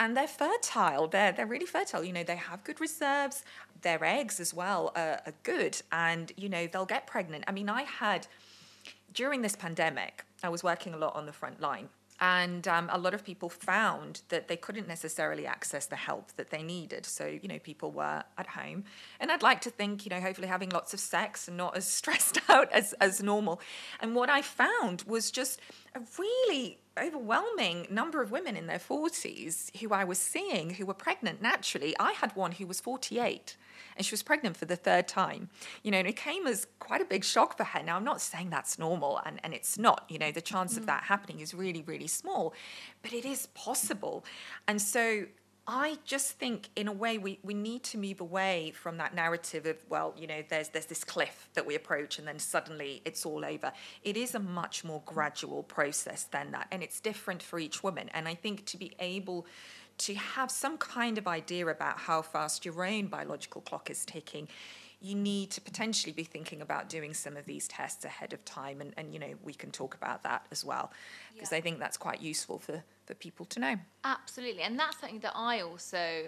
[0.02, 1.08] and they're fertile.
[1.08, 2.04] They're, they're really fertile.
[2.04, 3.44] You know, they have good reserves.
[3.84, 5.80] Their eggs as well are, are good.
[5.92, 7.44] And, you know, they'll get pregnant.
[7.48, 8.26] I mean, I had,
[9.14, 11.90] during this pandemic, I was working a lot on the front line
[12.22, 16.52] and um, a lot of people found that they couldn't necessarily access the help that
[16.52, 17.04] they needed.
[17.08, 18.84] So, you know, people were at home.
[19.20, 21.88] And I'd like to think, you know, hopefully having lots of sex and not as
[22.00, 23.60] stressed out as, as normal.
[24.00, 25.60] And what I found was just
[25.96, 30.94] a really overwhelming number of women in their 40s who I was seeing who were
[30.94, 31.96] pregnant naturally.
[32.00, 33.56] I had one who was 48
[33.96, 35.50] and she was pregnant for the third time.
[35.84, 37.84] You know, and it came as quite a big shock for her.
[37.84, 40.06] Now, I'm not saying that's normal, and, and it's not.
[40.10, 40.78] You know, the chance mm.
[40.78, 42.54] of that happening is really, really small,
[43.02, 44.24] but it is possible.
[44.68, 45.26] And so
[45.68, 49.68] I just think, in a way, we, we need to move away from that narrative
[49.68, 53.26] of, well, you know, there's there's this cliff that we approach and then suddenly it's
[53.26, 53.72] all over.
[54.04, 58.10] It is a much more gradual process than that, and it's different for each woman.
[58.14, 59.46] And I think to be able
[60.00, 64.48] to have some kind of idea about how fast your own biological clock is ticking,
[65.02, 68.82] you need to potentially be thinking about doing some of these tests ahead of time.
[68.82, 70.92] And, and you know, we can talk about that as well,
[71.34, 71.58] because yeah.
[71.58, 73.76] I think that's quite useful for, for people to know.
[74.04, 74.62] Absolutely.
[74.62, 76.26] And that's something that I also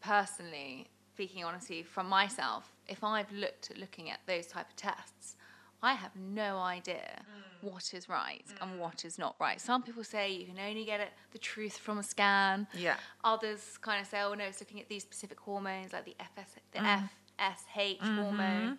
[0.00, 5.36] personally, speaking honestly from myself, if I've looked at looking at those type of tests,
[5.82, 7.72] I have no idea mm.
[7.72, 8.62] what is right mm.
[8.62, 9.60] and what is not right.
[9.60, 12.68] Some people say you can only get it, the truth from a scan.
[12.72, 12.94] Yeah.
[13.24, 16.54] Others kind of say, oh no, it's looking at these specific hormones like the FS,
[16.70, 17.10] the mm.
[17.38, 18.18] FSH mm-hmm.
[18.18, 18.78] hormone.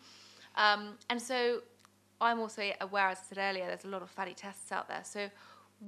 [0.55, 1.61] Um, and so
[2.21, 5.03] I'm also aware, as I said earlier, there's a lot of fatty tests out there.
[5.03, 5.29] So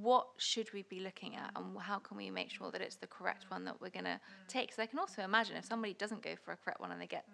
[0.02, 3.08] what should we be looking at and how can we make sure that it's the
[3.08, 4.74] correct one that we're going to take?
[4.74, 7.08] So I can also imagine if somebody doesn't go for a correct one and they
[7.08, 7.26] get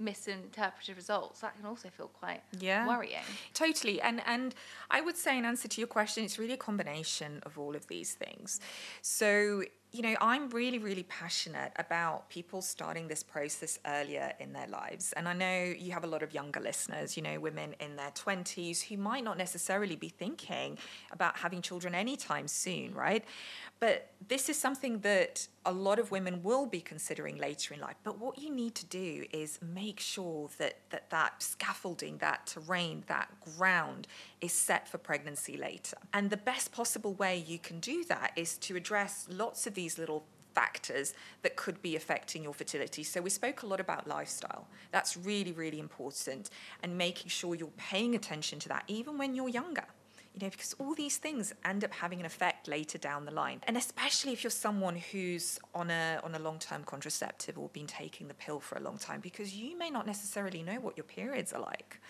[0.00, 4.54] misinterpreted results that can also feel quite yeah worrying totally and and
[4.92, 7.84] i would say in answer to your question it's really a combination of all of
[7.88, 8.60] these things
[9.02, 14.66] so you know, I'm really, really passionate about people starting this process earlier in their
[14.66, 15.14] lives.
[15.14, 18.10] And I know you have a lot of younger listeners, you know, women in their
[18.10, 20.76] 20s who might not necessarily be thinking
[21.10, 23.24] about having children anytime soon, right?
[23.80, 27.96] But this is something that a lot of women will be considering later in life.
[28.02, 33.04] But what you need to do is make sure that that, that scaffolding, that terrain,
[33.06, 34.08] that ground
[34.40, 35.96] is set for pregnancy later.
[36.12, 39.98] And the best possible way you can do that is to address lots of these
[39.98, 43.02] little factors that could be affecting your fertility.
[43.04, 44.66] So, we spoke a lot about lifestyle.
[44.90, 46.50] That's really, really important,
[46.82, 49.88] and making sure you're paying attention to that even when you're younger
[50.38, 53.60] you know, because all these things end up having an effect later down the line.
[53.66, 58.28] And especially if you're someone who's on a on a long-term contraceptive or been taking
[58.28, 61.52] the pill for a long time, because you may not necessarily know what your periods
[61.52, 62.00] are like.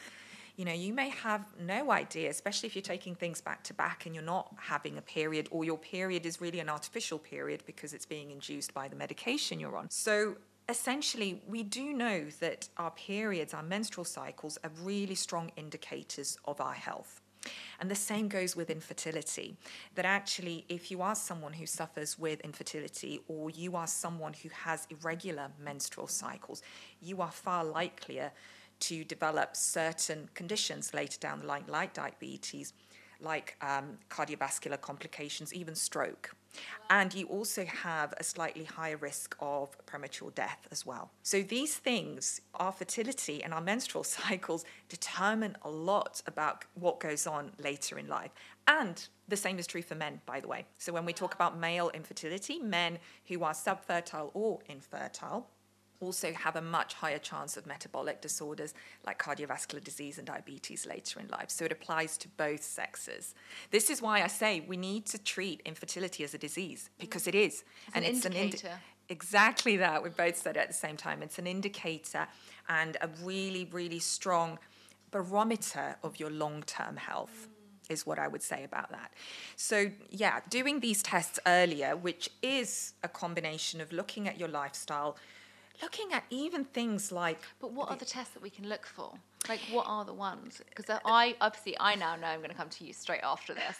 [0.59, 4.07] You know, you may have no idea, especially if you're taking things back to back
[4.07, 7.95] and you're not having a period, or your period is really an artificial period because
[7.95, 9.89] it's being induced by the medication you're on.
[9.89, 10.35] So
[10.69, 16.61] essentially, we do know that our periods, our menstrual cycles, are really strong indicators of
[16.61, 17.21] our health.
[17.79, 19.57] And the same goes with infertility.
[19.95, 24.49] That actually, if you are someone who suffers with infertility or you are someone who
[24.49, 26.63] has irregular menstrual cycles,
[27.01, 28.33] you are far likelier
[28.81, 32.73] to develop certain conditions later down the line, like diabetes,
[33.21, 36.35] like um, cardiovascular complications, even stroke.
[36.91, 41.11] And you also have a slightly higher risk of premature death as well.
[41.23, 47.27] So, these things, our fertility and our menstrual cycles, determine a lot about what goes
[47.27, 48.31] on later in life.
[48.67, 50.67] And the same is true for men, by the way.
[50.79, 55.49] So, when we talk about male infertility, men who are subfertile or infertile,
[56.01, 58.75] also have a much higher chance of metabolic disorders
[59.07, 61.51] like cardiovascular disease and diabetes later in life.
[61.51, 63.35] So it applies to both sexes.
[63.71, 67.35] This is why I say we need to treat infertility as a disease because it
[67.35, 67.65] is.
[67.87, 68.67] It's and an it's indicator.
[68.69, 70.03] an indi- exactly that.
[70.03, 71.23] We both said it at the same time.
[71.23, 72.29] It's an indicator
[72.69, 74.59] and a really, really strong
[75.11, 77.49] barometer of your long term health.
[77.49, 77.55] Mm
[77.89, 79.13] is what I would say about that.
[79.57, 85.17] So, yeah, doing these tests earlier, which is a combination of looking at your lifestyle,
[85.83, 87.39] looking at even things like.
[87.61, 89.15] But what are the tests that we can look for?
[89.49, 90.61] Like, what are the ones?
[90.69, 93.77] Because I obviously I now know I'm going to come to you straight after this.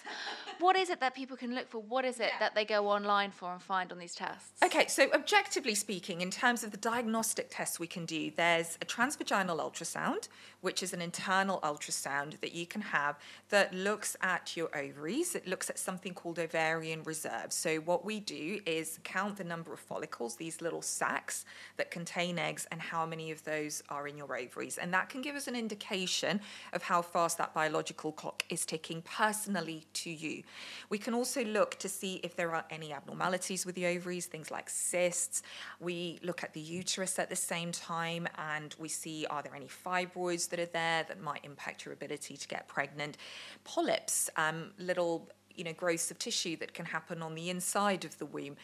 [0.61, 1.81] what is it that people can look for?
[1.81, 2.39] What is it yeah.
[2.41, 4.63] that they go online for and find on these tests?
[4.65, 8.87] Okay, so objectively speaking, in terms of the diagnostic tests we can do, there's a
[8.87, 10.29] transvaginal ultrasound,
[10.61, 13.17] which is an internal ultrasound that you can have
[13.51, 15.35] that looks at your ovaries.
[15.35, 17.53] It looks at something called ovarian reserve.
[17.53, 21.45] So what we do is count the number of follicles, these little sacs
[21.77, 25.23] that contain eggs, and how many of those are in your ovaries, and that can
[25.23, 26.41] give us an indication
[26.73, 30.43] of how fast that biological clock is ticking personally to you.
[30.89, 34.51] We can also look to see if there are any abnormalities with the ovaries, things
[34.51, 35.43] like cysts.
[35.81, 39.69] We look at the uterus at the same time and we see are there any
[39.69, 43.17] fibroids that are there that might impact your ability to get pregnant.
[43.65, 48.17] Polyps, um, little you know growths of tissue that can happen on the inside of
[48.19, 48.57] the womb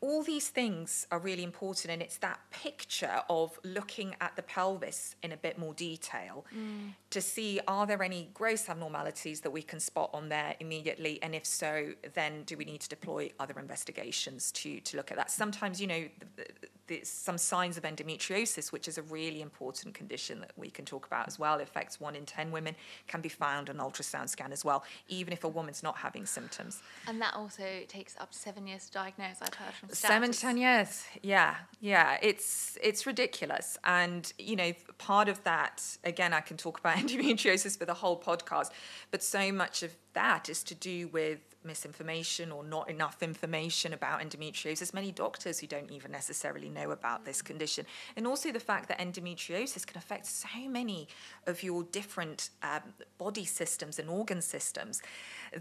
[0.00, 5.16] all these things are really important and it's that picture of looking at the pelvis
[5.22, 6.90] in a bit more detail mm.
[7.10, 11.34] to see are there any gross abnormalities that we can spot on there immediately and
[11.34, 15.30] if so then do we need to deploy other investigations to to look at that
[15.30, 16.04] sometimes you know
[17.02, 21.26] some signs of endometriosis, which is a really important condition that we can talk about
[21.26, 21.58] as well.
[21.58, 22.74] It affects one in 10 women,
[23.06, 26.82] can be found on ultrasound scan as well, even if a woman's not having symptoms.
[27.06, 29.96] And that also takes up to seven years to diagnose, I've heard from stats.
[29.96, 32.18] Seven to 10 years, yeah, yeah.
[32.22, 33.78] It's, it's ridiculous.
[33.84, 38.20] And, you know, part of that, again, I can talk about endometriosis for the whole
[38.20, 38.70] podcast,
[39.10, 44.20] but so much of that is to do with misinformation or not enough information about
[44.20, 44.92] endometriosis.
[44.94, 47.86] Many doctors who don't even necessarily know about this condition.
[48.16, 51.08] And also the fact that endometriosis can affect so many
[51.46, 52.82] of your different um,
[53.18, 55.02] body systems and organ systems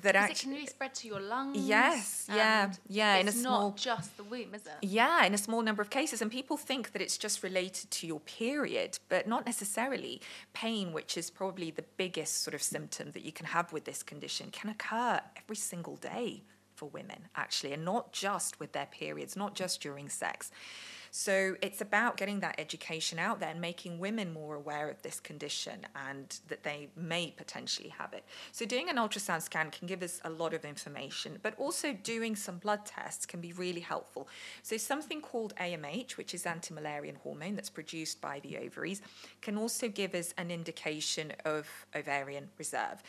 [0.02, 0.34] that actually.
[0.34, 1.58] It can really spread to your lungs.
[1.58, 3.16] Yes, yeah, yeah.
[3.16, 4.74] It's in a small, not just the womb, is it?
[4.82, 6.22] Yeah, in a small number of cases.
[6.22, 10.22] And people think that it's just related to your period, but not necessarily.
[10.54, 14.04] Pain, which is probably the biggest sort of symptom that you can have with this
[14.04, 16.44] condition, can occur every single day
[16.76, 20.52] for women, actually, and not just with their periods, not just during sex.
[21.16, 25.20] So it's about getting that education out there and making women more aware of this
[25.20, 28.26] condition and that they may potentially have it.
[28.52, 32.36] So doing an ultrasound scan can give us a lot of information, but also doing
[32.36, 34.28] some blood tests can be really helpful.
[34.64, 39.04] So something called AMH, which is anti-Müllerian hormone that's produced by the ovaries,
[39.40, 43.04] can also give us an indication of ovarian reserve.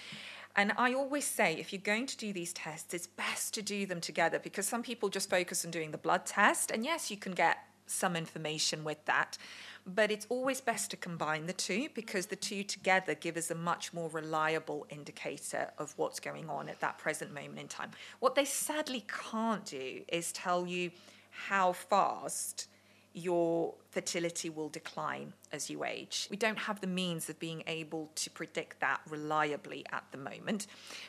[0.56, 3.86] And I always say if you're going to do these tests, it's best to do
[3.86, 6.70] them together because some people just focus on doing the blood test.
[6.70, 7.56] And yes, you can get
[7.86, 9.38] some information with that.
[9.86, 13.54] But it's always best to combine the two because the two together give us a
[13.54, 17.90] much more reliable indicator of what's going on at that present moment in time.
[18.20, 20.90] What they sadly can't do is tell you
[21.30, 22.68] how fast
[23.16, 26.26] your fertility will decline as you age.
[26.30, 30.66] We don't have the means of being able to predict that reliably at the moment.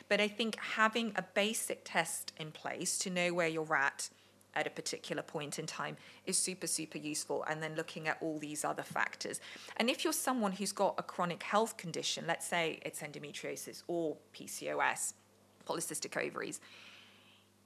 [0.08, 4.08] But I think having a basic test in place to know where you're at
[4.56, 7.44] at a particular point in time is super, super useful.
[7.48, 9.40] And then looking at all these other factors.
[9.76, 14.16] And if you're someone who's got a chronic health condition, let's say it's endometriosis or
[14.34, 15.12] PCOS,
[15.68, 16.60] polycystic ovaries,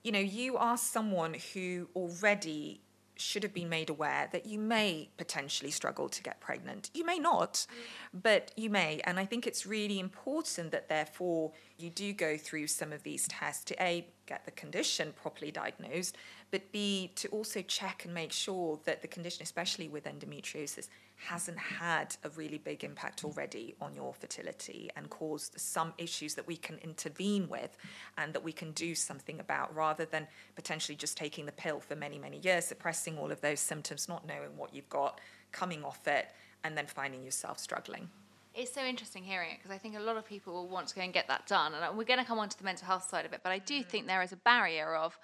[0.02, 2.80] you know, you are someone who already
[3.20, 6.90] should have been made aware that you may potentially struggle to get pregnant.
[6.94, 7.66] You may not,
[8.14, 9.00] but you may.
[9.04, 13.28] And I think it's really important that, therefore, you do go through some of these
[13.28, 16.16] tests to A, get the condition properly diagnosed,
[16.52, 21.58] but B, to also check and make sure that the condition, especially with endometriosis, hasn't
[21.58, 26.56] had a really big impact already on your fertility and caused some issues that we
[26.56, 27.76] can intervene with
[28.16, 31.96] and that we can do something about rather than potentially just taking the pill for
[31.96, 35.20] many, many years, suppressing all of those symptoms, not knowing what you've got,
[35.52, 36.28] coming off it,
[36.64, 38.08] and then finding yourself struggling.
[38.54, 40.94] It's so interesting hearing it because I think a lot of people will want to
[40.94, 41.72] go and get that done.
[41.72, 43.50] And uh, we're going to come on to the mental health side of it, but
[43.50, 43.86] I do mm.
[43.86, 45.18] think there is a barrier of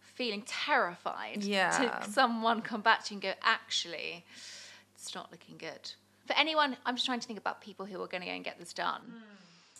[0.00, 2.00] feeling terrified Yeah.
[2.02, 4.24] to someone come back to you and go, actually,
[4.94, 5.92] it's not looking good.
[6.26, 8.44] For anyone, I'm just trying to think about people who are going to go and
[8.44, 9.02] get this done.
[9.02, 9.18] Hmm.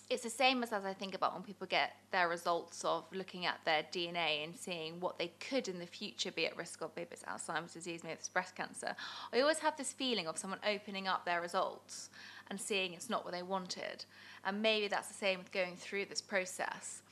[0.08, 3.44] It's the same as, as I think about when people get their results of looking
[3.44, 6.92] at their DNA and seeing what they could in the future be at risk of,
[6.94, 8.94] maybe it's Alzheimer's disease, maybe it's breast cancer.
[9.32, 12.10] I always have this feeling of someone opening up their results
[12.50, 14.04] and seeing it's not what they wanted.
[14.44, 17.02] And maybe that's the same with going through this process.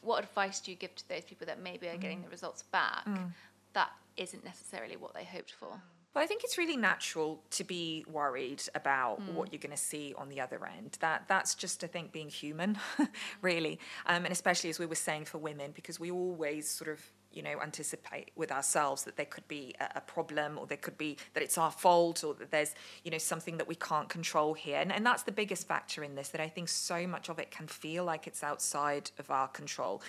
[0.00, 2.24] What advice do you give to those people that maybe are getting mm.
[2.24, 3.32] the results back mm.
[3.72, 5.80] that isn't necessarily what they hoped for?
[6.14, 9.34] Well, I think it's really natural to be worried about mm.
[9.34, 10.96] what you're going to see on the other end.
[11.00, 12.78] That that's just, I think, being human,
[13.42, 17.00] really, um, and especially as we were saying for women, because we always sort of
[17.34, 20.96] you know anticipate with ourselves that there could be a, a problem or there could
[20.96, 22.74] be that it's our fault or that there's
[23.04, 26.14] you know something that we can't control here and, and that's the biggest factor in
[26.14, 29.48] this that i think so much of it can feel like it's outside of our
[29.48, 30.02] control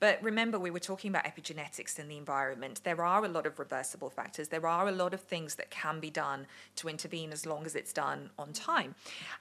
[0.00, 2.82] but remember, we were talking about epigenetics and the environment.
[2.84, 4.48] There are a lot of reversible factors.
[4.48, 6.46] There are a lot of things that can be done
[6.76, 8.94] to intervene as long as it's done on time.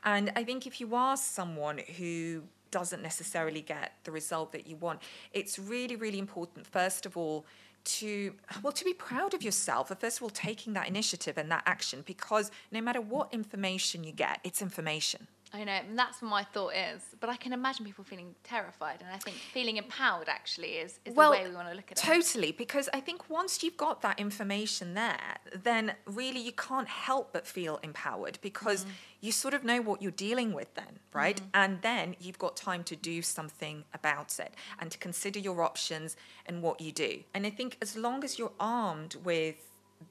[0.03, 4.75] And I think if you are someone who doesn't necessarily get the result that you
[4.75, 5.01] want,
[5.33, 7.45] it's really, really important, first of all,
[7.83, 11.63] to well to be proud of yourself first of all taking that initiative and that
[11.65, 16.29] action because no matter what information you get it's information I know, and that's what
[16.29, 17.01] my thought is.
[17.19, 21.15] But I can imagine people feeling terrified, and I think feeling empowered actually is, is
[21.15, 22.01] well, the way we want to look at it.
[22.03, 27.31] Totally, because I think once you've got that information there, then really you can't help
[27.31, 28.91] but feel empowered because Mm-hmm.
[29.21, 31.41] you sort of know what you're dealing with then, right?
[31.53, 36.15] And then you've got time to do something about it and to consider your options
[36.45, 37.23] and what you do.
[37.33, 39.55] And I think as long as you're armed with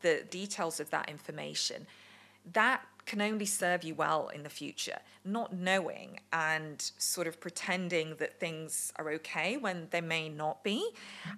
[0.00, 1.86] the details of that information,
[2.52, 4.98] that can only serve you well in the future.
[5.24, 10.90] Not knowing and sort of pretending that things are okay when they may not be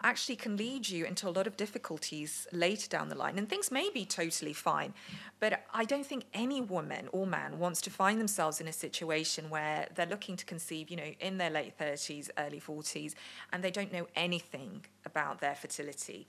[0.02, 3.38] actually can lead you into a lot of difficulties later down the line.
[3.38, 4.94] And things may be totally fine,
[5.40, 9.50] but I don't think any woman or man wants to find themselves in a situation
[9.50, 13.14] where they're looking to conceive, you know, in their late 30s, early 40s,
[13.52, 16.26] and they don't know anything about their fertility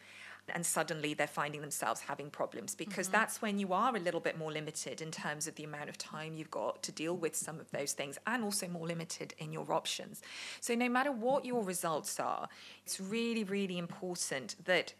[0.52, 3.18] and suddenly they're finding themselves having problems because mm-hmm.
[3.18, 5.98] that's when you are a little bit more limited in terms of the amount of
[5.98, 9.52] time you've got to deal with some of those things and also more limited in
[9.52, 10.22] your options.
[10.62, 12.50] So, no matter what your results are,
[12.86, 14.94] it's really, really important that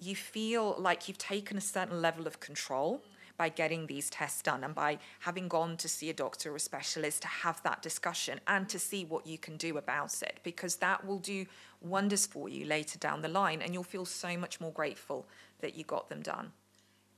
[0.00, 3.02] you feel like you've taken a certain level of control
[3.36, 6.60] by getting these tests done and by having gone to see a doctor or a
[6.60, 10.76] specialist to have that discussion and to see what you can do about it because
[10.76, 11.46] that will do
[11.80, 15.26] wonders for you later down the line and you'll feel so much more grateful
[15.60, 16.52] that you got them done.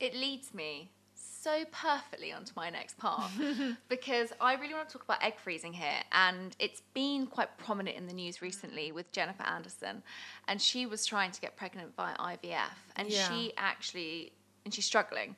[0.01, 3.31] it leads me so perfectly onto my next part
[3.89, 6.03] because I really want to talk about egg freezing here.
[6.11, 10.03] And it's been quite prominent in the news recently with Jennifer Aniston.
[10.49, 12.75] And she was trying to get pregnant by IVF.
[12.97, 13.29] And Yeah.
[13.29, 14.33] she actually,
[14.65, 15.37] and she's struggling.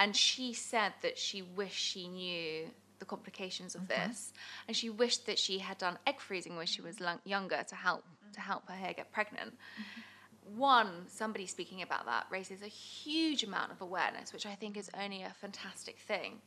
[0.00, 2.70] And she said that she wished she knew
[3.00, 4.08] the complications of mm-hmm.
[4.10, 4.32] this.
[4.66, 8.02] And she wished that she had done egg freezing when she was younger to help
[8.32, 8.48] to mm-hmm.
[8.48, 9.52] help her hair get pregnant.
[9.52, 10.58] Mm-hmm.
[10.58, 14.90] One, somebody speaking about that raises a huge amount of awareness, which I think is
[14.98, 16.40] only a fantastic thing.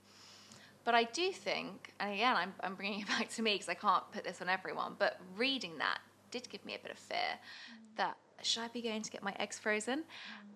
[0.83, 3.75] But I do think, and again, I'm, I'm bringing it back to me because I
[3.75, 5.99] can't put this on everyone, but reading that
[6.31, 7.37] did give me a bit of fear
[7.97, 10.03] that should I be going to get my eggs frozen?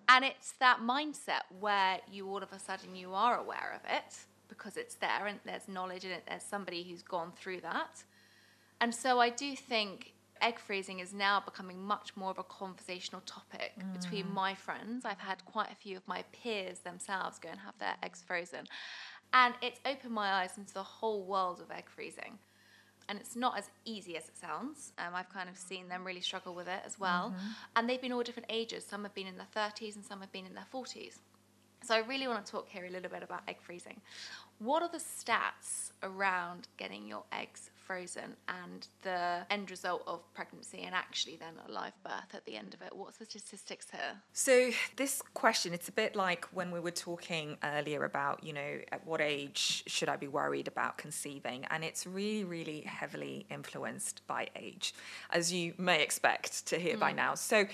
[0.08, 4.16] And it's that mindset where you all of a sudden you are aware of it
[4.48, 8.02] because it's there and there's knowledge in it, there's somebody who's gone through that.
[8.80, 13.22] And so I do think egg freezing is now becoming much more of a conversational
[13.26, 14.34] topic between mm.
[14.34, 15.04] my friends.
[15.04, 18.66] I've had quite a few of my peers themselves go and have their eggs frozen.
[19.32, 22.38] And it's opened my eyes into the whole world of egg freezing.
[23.08, 24.92] And it's not as easy as it sounds.
[24.98, 27.32] Um, I've kind of seen them really struggle with it as well.
[27.74, 28.84] And they've been all different ages.
[28.84, 31.14] Some have been in their 30s and some have been in their 40s.
[31.82, 34.00] So I really want to talk here a little bit about egg freezing.
[34.58, 40.82] What are the stats around getting your eggs frozen and the end result of pregnancy
[40.82, 42.94] and actually then a live birth at the end of it?
[42.94, 44.20] What's the statistics here?
[44.34, 48.78] So, this question, it's a bit like when we were talking earlier about, you know,
[48.92, 51.64] at what age should I be worried about conceiving?
[51.70, 54.94] And it's really, really heavily influenced by age,
[55.30, 57.00] as you may expect to hear mm.
[57.00, 57.34] by now.
[57.34, 57.66] So,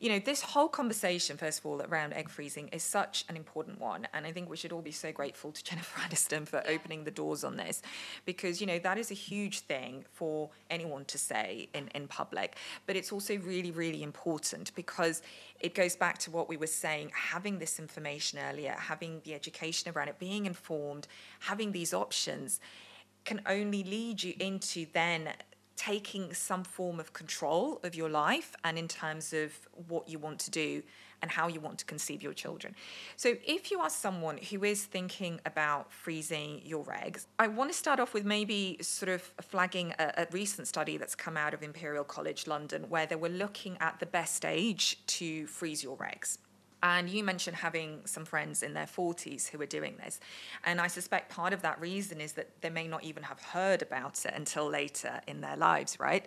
[0.00, 3.80] you know, this whole conversation, first of all, around egg freezing is such an important
[3.80, 4.06] one.
[4.14, 7.10] And I think we should all be so grateful to Jennifer Aniston for opening the
[7.10, 7.82] doors on this
[8.24, 12.56] because, you know, that is a huge thing for anyone to say in, in public.
[12.86, 15.20] But it's also really, really important because
[15.58, 19.92] it goes back to what we were saying having this information earlier, having the education
[19.92, 21.08] around it, being informed,
[21.40, 22.60] having these options
[23.24, 25.28] can only lead you into then
[25.78, 29.52] taking some form of control of your life and in terms of
[29.86, 30.82] what you want to do
[31.22, 32.74] and how you want to conceive your children.
[33.16, 37.76] So, if you are someone who is thinking about freezing your eggs, I want to
[37.76, 41.62] start off with maybe sort of flagging a, a, recent study that's come out of
[41.62, 46.38] Imperial College London where they were looking at the best age to freeze your eggs.
[46.82, 50.20] And you mentioned having some friends in their 40s who are doing this.
[50.64, 53.82] And I suspect part of that reason is that they may not even have heard
[53.82, 56.26] about it until later in their lives, right?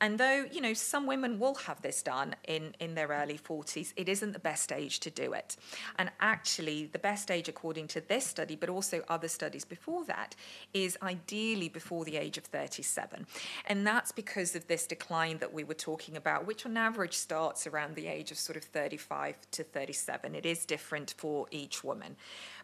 [0.00, 3.92] And though, you know, some women will have this done in, in their early 40s,
[3.96, 5.56] it isn't the best age to do it.
[5.98, 10.34] And actually, the best age, according to this study, but also other studies before that,
[10.72, 13.26] is ideally before the age of 37.
[13.66, 17.66] And that's because of this decline that we were talking about, which on average starts
[17.66, 20.34] around the age of sort of 35 to 37.
[20.34, 22.16] It is different for each woman.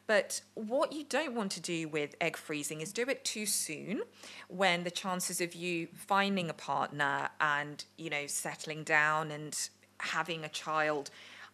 [0.06, 4.02] But what you don't want to do with egg freezing is do it too soon
[4.48, 9.58] when the chances of you finding a partner and, you know, settling down and
[9.98, 11.10] having a child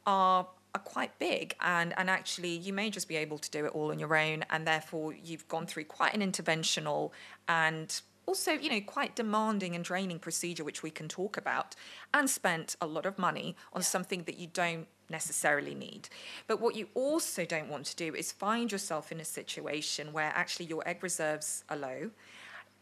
[0.07, 1.55] are are quite big.
[1.61, 4.45] And and actually you may just be able to do it all on your own
[4.51, 7.11] and therefore you've gone through quite an interventional
[7.49, 11.75] and also you know quite demanding and draining procedure which we can talk about
[12.15, 16.09] and spent a lot of money on something that you don't necessarily need.
[16.49, 20.33] But what you also don't want to do is find yourself in a situation where
[20.35, 22.11] actually your egg reserves are low.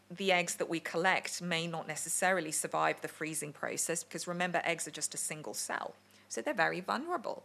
[0.09, 4.87] The eggs that we collect may not necessarily survive the freezing process because remember, eggs
[4.87, 5.93] are just a single cell.
[6.27, 7.43] So they're very vulnerable.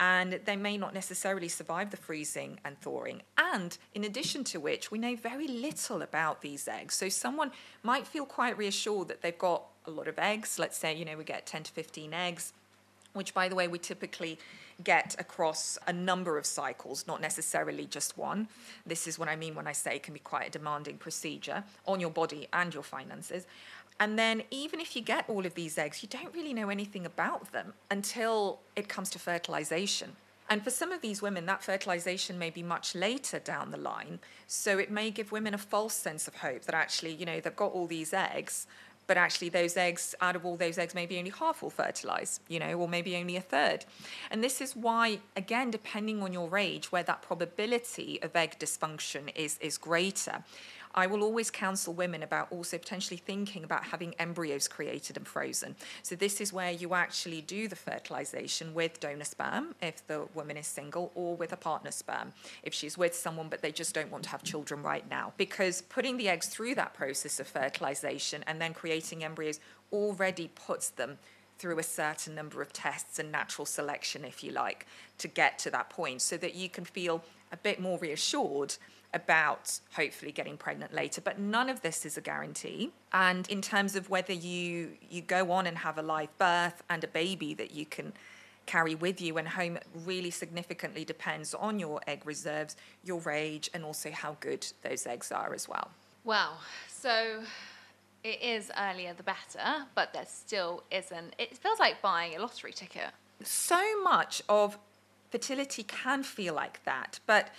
[0.00, 3.22] And they may not necessarily survive the freezing and thawing.
[3.36, 6.94] And in addition to which, we know very little about these eggs.
[6.94, 7.52] So someone
[7.82, 10.58] might feel quite reassured that they've got a lot of eggs.
[10.58, 12.54] Let's say, you know, we get 10 to 15 eggs
[13.12, 14.38] which, by the way, we typically
[14.82, 18.48] get across a number of cycles, not necessarily just one.
[18.86, 21.64] This is what I mean when I say it can be quite a demanding procedure
[21.86, 23.46] on your body and your finances.
[24.00, 27.06] And then, even if you get all of these eggs, you don't really know anything
[27.06, 30.16] about them until it comes to fertilization.
[30.48, 34.18] And for some of these women, that fertilization may be much later down the line.
[34.46, 37.54] So it may give women a false sense of hope that actually, you know, they've
[37.54, 38.66] got all these eggs,
[39.06, 42.58] but actually those eggs out of all those eggs maybe only half will fertilize you
[42.58, 43.84] know or maybe only a third.
[44.30, 49.34] And this is why again depending on your age where that probability of egg dysfunction
[49.34, 50.44] is is greater
[50.94, 55.76] I will always counsel women about also potentially thinking about having embryos created and frozen.
[56.02, 60.56] So, this is where you actually do the fertilization with donor sperm if the woman
[60.56, 62.32] is single, or with a partner sperm
[62.62, 65.32] if she's with someone but they just don't want to have children right now.
[65.36, 69.60] Because putting the eggs through that process of fertilization and then creating embryos
[69.92, 71.18] already puts them
[71.58, 74.86] through a certain number of tests and natural selection, if you like,
[75.18, 77.22] to get to that point so that you can feel
[77.52, 78.74] a bit more reassured
[79.14, 82.90] about hopefully getting pregnant later but none of this is a guarantee.
[83.12, 87.04] And in terms of whether you you go on and have a live birth and
[87.04, 88.12] a baby that you can
[88.64, 93.84] carry with you and home really significantly depends on your egg reserves your age and
[93.84, 95.90] also how good those eggs are as well.
[96.24, 96.54] Wow
[96.88, 97.42] so
[98.24, 102.72] it is earlier the better but there still isn't it feels like buying a lottery
[102.72, 103.10] ticket.
[103.42, 104.78] So much of
[105.30, 107.50] fertility can feel like that but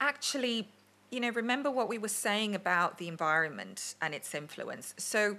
[0.00, 0.68] actually
[1.16, 4.94] you know, remember what we were saying about the environment and its influence.
[4.98, 5.38] So,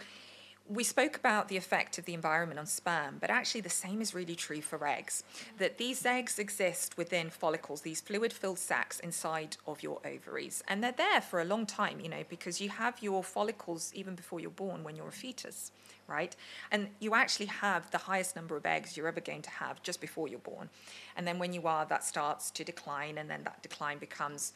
[0.70, 4.14] we spoke about the effect of the environment on sperm, but actually the same is
[4.14, 5.24] really true for eggs.
[5.60, 10.64] That these eggs exist within follicles, these fluid filled sacs inside of your ovaries.
[10.68, 14.16] And they're there for a long time, you know, because you have your follicles even
[14.16, 15.72] before you're born when you're a fetus,
[16.06, 16.36] right?
[16.70, 20.02] And you actually have the highest number of eggs you're ever going to have just
[20.02, 20.70] before you're born.
[21.16, 24.52] And then when you are, that starts to decline, and then that decline becomes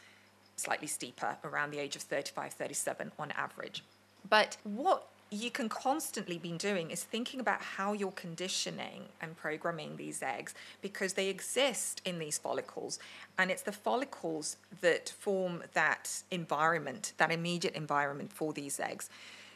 [0.61, 3.83] slightly steeper around the age of 35, 37 on average.
[4.29, 9.95] But what you can constantly be doing is thinking about how you're conditioning and programming
[9.95, 12.99] these eggs because they exist in these follicles
[13.37, 19.09] and it's the follicles that form that environment that immediate environment for these eggs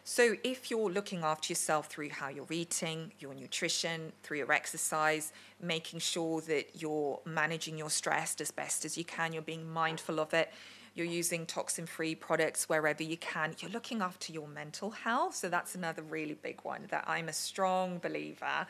[0.08, 5.34] So, if you're looking after yourself through how you're eating, your nutrition, through your exercise,
[5.60, 10.20] making sure that you're managing your stress as best as you can, you're being mindful
[10.20, 10.54] of it,
[10.96, 15.36] you're using toxin free products wherever you can, you're looking after your mental health.
[15.36, 18.66] So, that's another really big one that I'm a strong believer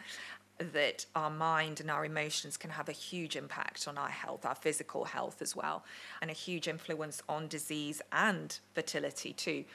[0.58, 4.56] that our mind and our emotions can have a huge impact on our health, our
[4.56, 5.84] physical health as well,
[6.22, 9.66] and a huge influence on disease and fertility too.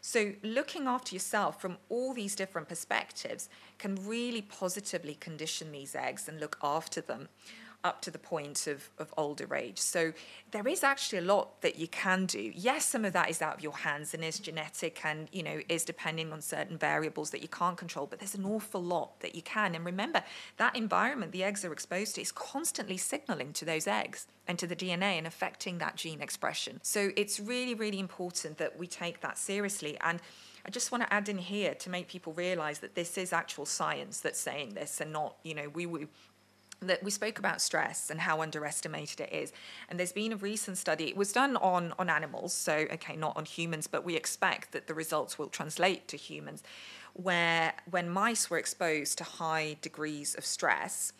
[0.00, 6.28] So, looking after yourself from all these different perspectives can really positively condition these eggs
[6.28, 7.28] and look after them
[7.84, 9.78] up to the point of, of older age.
[9.78, 10.12] So
[10.50, 12.52] there is actually a lot that you can do.
[12.54, 15.60] Yes, some of that is out of your hands and is genetic and, you know,
[15.68, 19.34] is depending on certain variables that you can't control, but there's an awful lot that
[19.34, 19.74] you can.
[19.74, 20.22] And remember,
[20.56, 24.66] that environment the eggs are exposed to is constantly signaling to those eggs and to
[24.66, 26.80] the DNA and affecting that gene expression.
[26.82, 29.96] So it's really, really important that we take that seriously.
[30.00, 30.20] And
[30.68, 33.64] I just want to add in here to make people realize that this is actual
[33.64, 36.08] science that's saying this and not, you know, we, we
[36.80, 39.52] that we spoke about stress and how underestimated it is.
[39.88, 43.36] And there's been a recent study it was done on on animals so okay not
[43.36, 46.62] on humans but we expect that the results will translate to humans
[47.14, 51.12] where when mice were exposed to high degrees of stress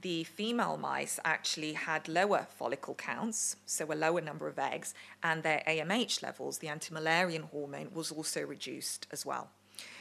[0.00, 4.92] the female mice actually had lower follicle counts so a lower number of eggs
[5.22, 9.50] and their AMH levels the anti-Müllerian hormone was also reduced as well.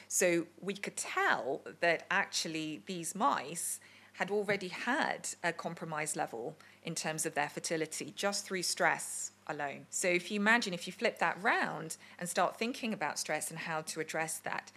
[0.07, 3.80] So we could tell that actually these mice
[4.18, 9.86] had already had a compromised level in terms of their fertility just through stress alone.
[9.89, 13.59] So if you imagine if you flip that round and start thinking about stress and
[13.59, 14.72] how to address that,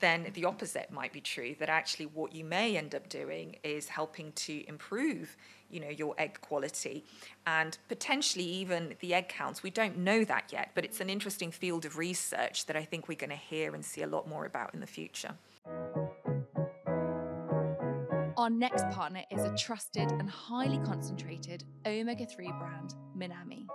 [0.00, 3.88] then the opposite might be true that actually what you may end up doing is
[3.88, 5.36] helping to improve
[5.70, 7.04] you know your egg quality
[7.46, 11.50] and potentially even the egg counts we don't know that yet but it's an interesting
[11.50, 14.46] field of research that i think we're going to hear and see a lot more
[14.46, 15.34] about in the future
[18.42, 23.68] our next partner is a trusted and highly concentrated omega 3 brand, Minami.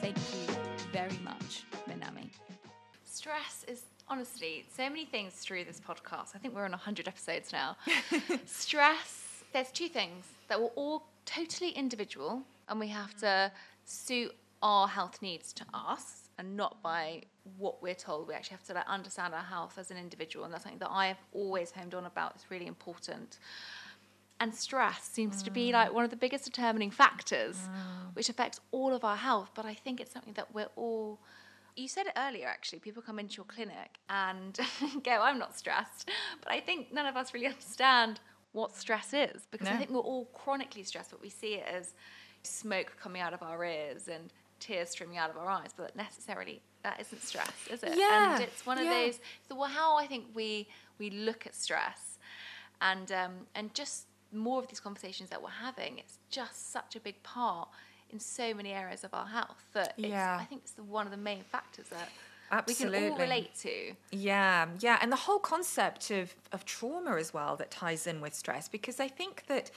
[0.00, 0.54] Thank you
[0.92, 2.28] very much, Minami.
[3.04, 6.34] Stress is honestly so many things through this podcast.
[6.34, 7.76] I think we're on 100 episodes now.
[8.46, 13.52] Stress, there's two things that we're all totally individual and we have to
[13.84, 17.22] suit our health needs to us and not by
[17.58, 18.28] what we're told.
[18.28, 20.90] We actually have to like, understand our health as an individual, and that's something that
[20.90, 22.32] I have always homed on about.
[22.34, 23.38] It's really important.
[24.38, 25.44] And stress seems mm.
[25.44, 28.14] to be like one of the biggest determining factors, mm.
[28.14, 29.50] which affects all of our health.
[29.54, 31.20] But I think it's something that we're all.
[31.76, 32.80] You said it earlier, actually.
[32.80, 34.58] People come into your clinic and
[35.04, 36.08] go, "I'm not stressed,"
[36.42, 38.20] but I think none of us really understand
[38.52, 39.74] what stress is because no.
[39.74, 41.94] I think we're all chronically stressed, but we see it as
[42.42, 46.62] smoke coming out of our ears and tears streaming out of our eyes, but necessarily
[46.82, 47.94] that isn't stress, is it?
[47.96, 48.34] Yeah.
[48.34, 49.06] And it's one of yeah.
[49.06, 49.18] those.
[49.48, 52.18] So how I think we we look at stress,
[52.80, 55.98] and um, and just more of these conversations that we're having.
[55.98, 57.68] It's just such a big part
[58.10, 60.38] in so many areas of our health that yeah.
[60.40, 62.08] I think it's the, one of the main factors that.
[62.52, 62.98] Absolutely.
[62.98, 63.92] We can all relate to.
[64.10, 64.98] Yeah, yeah.
[65.00, 68.98] And the whole concept of, of trauma as well that ties in with stress, because
[68.98, 69.70] I think that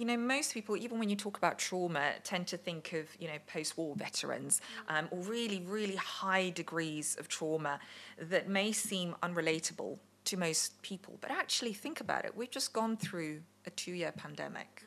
[0.00, 3.28] you know, most people, even when you talk about trauma, tend to think of, you
[3.28, 7.78] know, post war veterans um, or really, really high degrees of trauma
[8.18, 11.18] that may seem unrelatable to most people.
[11.20, 12.34] But actually, think about it.
[12.34, 14.84] We've just gone through a two year pandemic.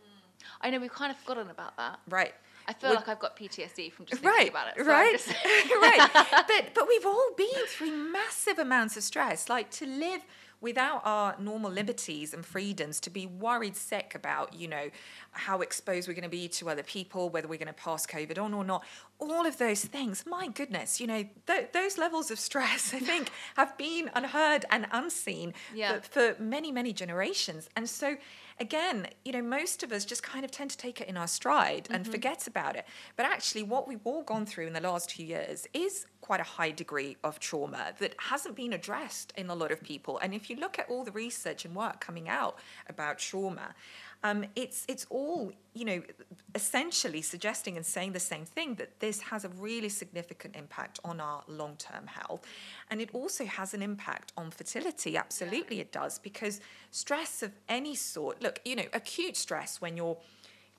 [0.62, 2.00] I know, we've kind of forgotten about that.
[2.10, 2.34] Right.
[2.68, 4.74] I feel like I've got PTSD from just thinking right, about it.
[4.78, 5.18] So right,
[5.82, 6.10] right.
[6.48, 9.48] But but we've all been through massive amounts of stress.
[9.48, 10.22] Like to live
[10.64, 14.90] without our normal liberties and freedoms to be worried sick about, you know,
[15.32, 18.42] how exposed we're going to be to other people, whether we're going to pass COVID
[18.42, 18.82] on or not,
[19.20, 23.30] all of those things, my goodness, you know, th- those levels of stress, I think,
[23.58, 26.00] have been unheard and unseen Yeah.
[26.00, 27.70] for, for many, many generations.
[27.76, 28.16] And so,
[28.58, 31.28] again, you know, most of us just kind of tend to take it in our
[31.28, 32.12] stride and mm-hmm.
[32.12, 32.86] forget about it.
[33.18, 36.44] But actually, what we've all gone through in the last few years is quite a
[36.44, 40.18] high degree of trauma that hasn't been addressed in a lot of people.
[40.20, 43.76] And if you look at all the research and work coming out about trauma,
[44.24, 46.02] um, it's it's all you know
[46.56, 51.20] essentially suggesting and saying the same thing that this has a really significant impact on
[51.20, 52.42] our long-term health.
[52.90, 55.18] And it also has an impact on fertility.
[55.18, 60.18] Absolutely it does because stress of any sort look you know acute stress when you're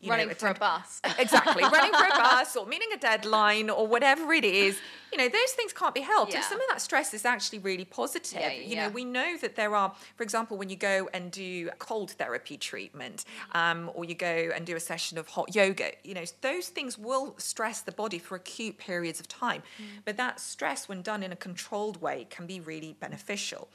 [0.01, 1.01] you Running know, for a bus.
[1.19, 4.79] exactly running for a bus or meeting a deadline or whatever it is
[5.13, 7.85] you know those things can't be helped and some of that stress is actually really
[7.87, 8.87] positive Yeah, you yeah.
[8.89, 12.57] know we know that there are for example when you go and do cold therapy
[12.59, 16.69] treatment um, or you go and do a session of hot yoga you know those
[16.69, 19.85] things will stress the body for acute periods of time Mm.
[20.05, 23.69] but that stress when done in a controlled way can be really beneficial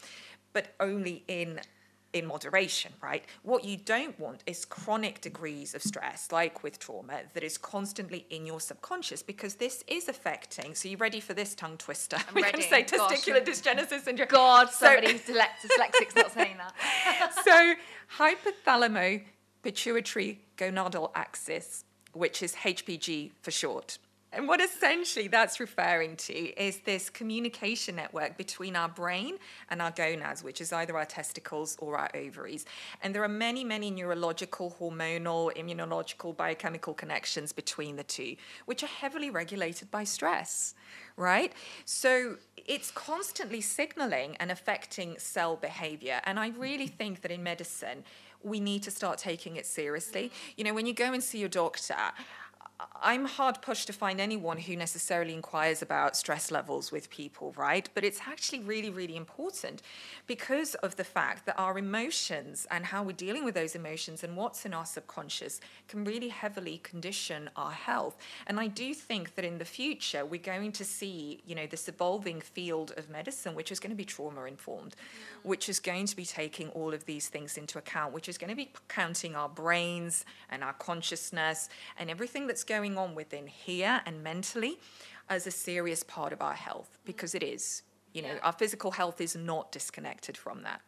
[0.54, 1.60] but only in
[2.14, 3.24] in moderation, right?
[3.44, 8.26] What you don't want is chronic degrees of stress, like with trauma, that is constantly
[8.30, 10.74] in your subconscious because this is affecting.
[10.76, 12.18] So, you ready for this tongue twister?
[12.18, 12.62] I'm we ready.
[12.64, 13.12] can say Gosh.
[13.12, 14.28] testicular dysgenesis syndrome.
[14.30, 16.74] God, So- somebody dyslex- dyslexic's not saying that.
[17.46, 17.74] so
[18.18, 19.22] hypothalamo
[19.62, 21.84] pituitary gonadal axis,
[22.14, 23.98] which is HPG for short.
[24.32, 29.38] And what essentially that's referring to is this communication network between our brain
[29.70, 32.66] and our gonads, which is either our testicles or our ovaries.
[33.02, 38.88] And there are many, many neurological, hormonal, immunological, biochemical connections between the two, which are
[38.88, 40.76] heavily regulated by stress,
[41.18, 41.52] right?
[41.86, 46.22] So it's constantly signaling and affecting cell behavior.
[46.26, 46.98] And I really mm-hmm.
[46.98, 48.04] think that in medicine,
[48.44, 50.32] we need to start taking it seriously.
[50.56, 51.96] You know, when you go and see your doctor,
[53.02, 57.90] I'm hard pushed to find anyone who necessarily inquires about stress levels with people, right?
[57.94, 59.82] But it's actually really, really important
[60.28, 64.38] because of the fact that our emotions and how we're dealing with those emotions and
[64.38, 65.60] what's in our subconscious
[65.90, 68.16] can really heavily condition our health.
[68.48, 71.90] And I do think that in the future, we're going to see, you know, this
[71.90, 75.46] evolving field of medicine, which is going to be trauma informed, mm.
[75.50, 78.50] which is going to be taking all of these things into account, which is going
[78.50, 81.68] to be counting our brains and our consciousness
[81.98, 84.78] and everything that's going on within here and mentally
[85.28, 87.84] as a serious part of our health because it is.
[88.14, 88.40] You know, Yeah.
[88.48, 90.82] our physical health is not disconnected from that.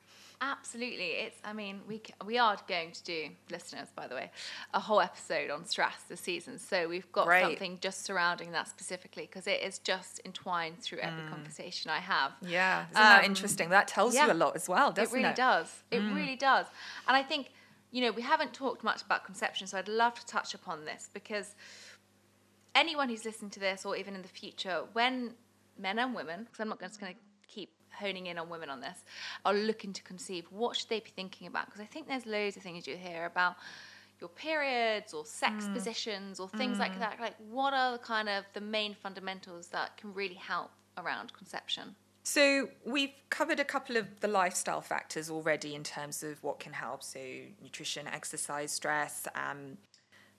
[0.44, 1.10] Absolutely.
[1.26, 4.32] It's, I mean, we, we are going to do, listeners, by the way,
[4.74, 6.58] a whole episode on stress this season.
[6.58, 7.44] So we've got Great.
[7.44, 12.32] something just surrounding that specifically because it is just entwined through every conversation I have.
[12.42, 13.70] Yeah, isn't that Um, interesting?
[13.70, 14.26] That tells yeah.
[14.26, 15.24] you a lot as well, doesn't it it?
[15.24, 15.84] really does.
[15.92, 16.66] It really does.
[17.08, 17.52] And I think,
[17.92, 21.10] you know, we haven't talked much about conception, so I'd love to touch upon this
[21.14, 21.56] because
[22.74, 25.34] anyone who's listening to this, or even in the future, when
[25.78, 28.82] men and women, because I'm not just going to keep honing in on women on
[28.82, 29.04] this,
[29.46, 31.66] are looking to conceive, what should they be thinking about?
[31.66, 33.56] Because I think there's loads of things you hear about
[34.20, 35.74] your periods or sex mm.
[35.74, 37.00] positions or things like mm.
[37.00, 37.20] that.
[37.20, 41.96] Like, what are the kind of the main fundamentals that can really help around conception?
[42.24, 46.74] So we've covered a couple of the lifestyle factors already in terms of what can
[46.74, 47.03] help.
[47.03, 47.19] So
[47.61, 49.78] nutrition, exercise, stress, um,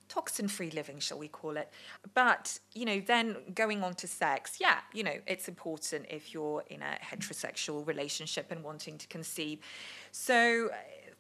[0.09, 1.73] toxin-free living, shall we call it?
[2.15, 6.63] But you know, then going on to sex, yeah, you know, it's important if you're
[6.69, 9.59] in a heterosexual relationship and wanting to conceive.
[10.11, 10.71] So.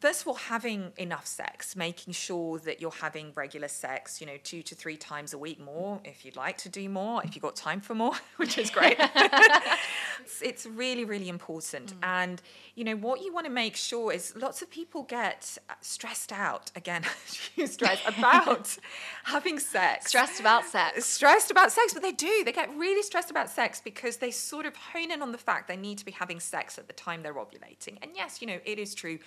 [0.03, 4.37] First of all, having enough sex, making sure that you're having regular sex, you know,
[4.43, 7.43] two to three times a week more if you'd like to do more, if you've
[7.45, 8.97] got time for more, which is great.
[10.21, 11.95] it's, it's really, really important.
[12.03, 12.43] And,
[12.75, 16.33] you know, what you want to make sure is lots of people get uh, stressed
[16.33, 17.05] out, again,
[17.65, 18.77] stressed about
[19.23, 20.09] having sex.
[20.09, 21.07] Stressed about sex.
[21.07, 22.43] Stressed about sex, but they do.
[22.45, 25.69] They get really stressed about sex because they sort of hone in on the fact
[25.69, 27.99] they need to be having sex at the time they're ovulating.
[28.03, 29.21] And yes, you know, it is true.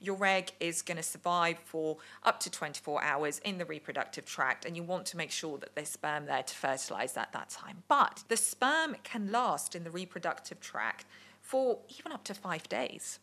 [0.00, 4.64] Your egg is going to survive for up to 24 hours in the reproductive tract,
[4.64, 7.82] and you want to make sure that there's sperm there to fertilize at that time.
[7.88, 11.04] But the sperm can last in the reproductive tract
[11.42, 13.18] for even up to five days.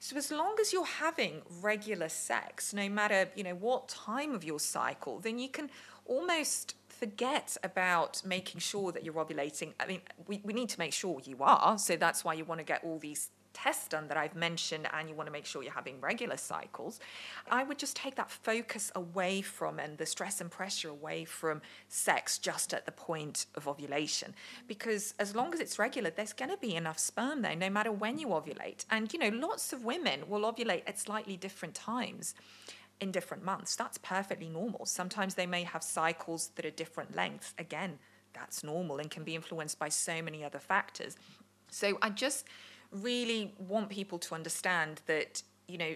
[0.00, 4.44] So as long as you're having regular sex, no matter you know what time of
[4.44, 5.70] your cycle, then you can
[6.04, 9.72] almost forget about making sure that you're ovulating.
[9.80, 11.78] I mean, we, we need to make sure you are.
[11.78, 15.08] So that's why you want to get all these tests done that I've mentioned and
[15.08, 17.00] you want to make sure you're having regular cycles,
[17.50, 21.62] I would just take that focus away from and the stress and pressure away from
[21.88, 24.34] sex just at the point of ovulation.
[24.66, 27.92] Because as long as it's regular, there's going to be enough sperm there no matter
[27.92, 28.84] when you ovulate.
[28.90, 32.34] And, you know, lots of women will ovulate at slightly different times
[33.00, 33.74] in different months.
[33.76, 34.86] That's perfectly normal.
[34.86, 37.52] Sometimes they may have cycles that are different lengths.
[37.58, 37.98] Again,
[38.32, 41.16] that's normal and can be influenced by so many other factors.
[41.70, 42.46] So I just
[42.92, 45.94] really want people to understand that, you know,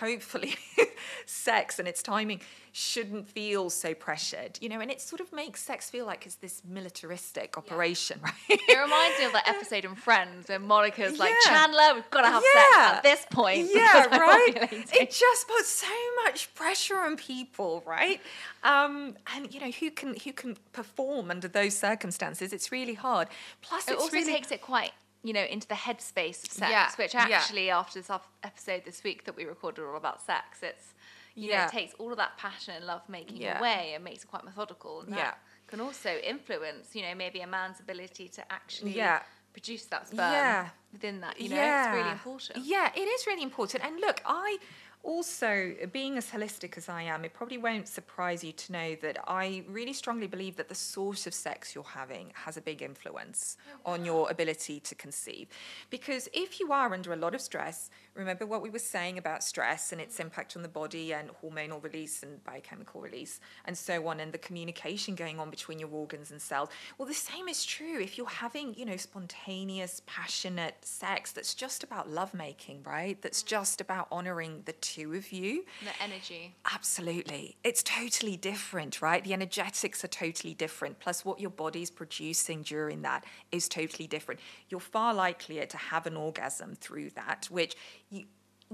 [0.00, 0.56] hopefully
[1.26, 2.40] sex and its timing
[2.72, 6.36] shouldn't feel so pressured you know and it sort of makes sex feel like it's
[6.36, 8.30] this militaristic operation yeah.
[8.50, 8.60] right?
[8.68, 11.50] It reminds me of that episode in friends where monica's like yeah.
[11.50, 12.60] chandler we've got to have yeah.
[12.60, 13.68] sex at this point.
[13.72, 14.68] Yeah right?
[14.92, 15.86] It just puts so
[16.24, 18.20] much pressure on people right?
[18.64, 22.52] Um, and you know who can who can perform under those circumstances?
[22.52, 23.28] It's really hard.
[23.62, 24.32] Plus it also really...
[24.32, 24.92] takes it quite
[25.22, 27.78] you know, into the headspace of sex, yeah, which actually yeah.
[27.78, 28.10] after this
[28.42, 30.94] episode this week that we recorded all about sex, it's
[31.34, 31.58] you yeah.
[31.58, 34.44] know, it takes all of that passion and love making away and makes it quite
[34.44, 35.02] methodical.
[35.02, 39.00] And that can also influence, you know, maybe a man's ability to actually
[39.52, 41.40] produce that sperm within that.
[41.40, 42.64] You know, it's really important.
[42.64, 43.84] Yeah, it is really important.
[43.84, 44.58] And look, I
[45.04, 49.18] also, being as holistic as I am, it probably won't surprise you to know that
[49.26, 53.56] I really strongly believe that the source of sex you're having has a big influence
[53.86, 55.48] oh, on your ability to conceive.
[55.88, 59.44] Because if you are under a lot of stress, remember what we were saying about
[59.44, 64.08] stress and its impact on the body and hormonal release and biochemical release and so
[64.08, 66.68] on, and the communication going on between your organs and cells.
[66.98, 71.84] Well, the same is true if you're having, you know, spontaneous, passionate sex that's just
[71.84, 73.20] about lovemaking, right?
[73.22, 73.46] That's mm.
[73.46, 75.64] just about honoring the two of you.
[75.84, 76.54] The energy.
[76.72, 77.56] Absolutely.
[77.64, 79.22] It's totally different, right?
[79.22, 80.98] The energetics are totally different.
[80.98, 84.40] Plus, what your body's producing during that is totally different.
[84.68, 87.76] You're far likelier to have an orgasm through that, which
[88.10, 88.24] you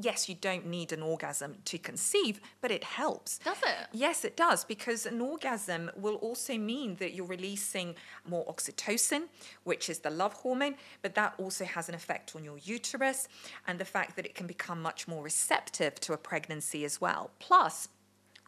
[0.00, 3.38] yes, you don't need an orgasm to conceive, but it helps.
[3.38, 3.88] Does it?
[3.92, 7.94] Yes, it does, because an orgasm will also mean that you're releasing
[8.28, 9.24] more oxytocin,
[9.64, 13.28] which is the love hormone, but that also has an effect on your uterus
[13.66, 17.30] and the fact that it can become much more receptive to a pregnancy as well.
[17.38, 17.88] Plus,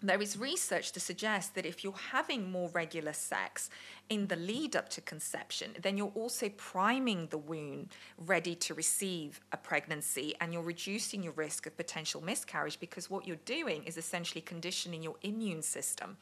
[0.03, 3.71] there is research to suggest that if you're having more regular sex
[4.09, 7.89] in the lead up to conception, then you're also priming the womb
[8.19, 13.27] ready to receive a pregnancy and you're reducing your risk of potential miscarriage because what
[13.27, 16.17] you're doing is essentially conditioning your immune system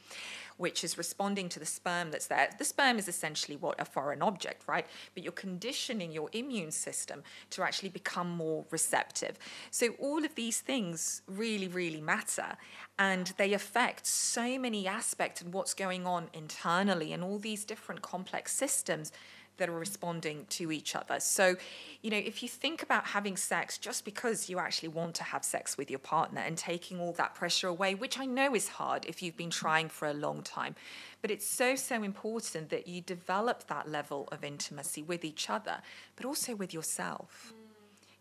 [0.56, 2.48] which is responding to the sperm that's there.
[2.58, 4.86] The sperm is essentially what a foreign object, right?
[5.14, 9.38] But you're conditioning your immune system to actually become more receptive.
[9.70, 12.56] So all of these things really, really matter.
[12.98, 17.73] And they affect so many aspects of what's going on internally and all these different
[18.02, 19.12] complex systems
[19.56, 21.20] that are responding to each other.
[21.20, 21.56] So,
[22.02, 25.44] you know, if you think about having sex just because you actually want to have
[25.44, 29.04] sex with your partner and taking all that pressure away, which I know is hard
[29.06, 30.74] if you've been trying for a long time,
[31.22, 35.78] but it's so, so important that you develop that level of intimacy with each other,
[36.16, 37.52] but also with yourself.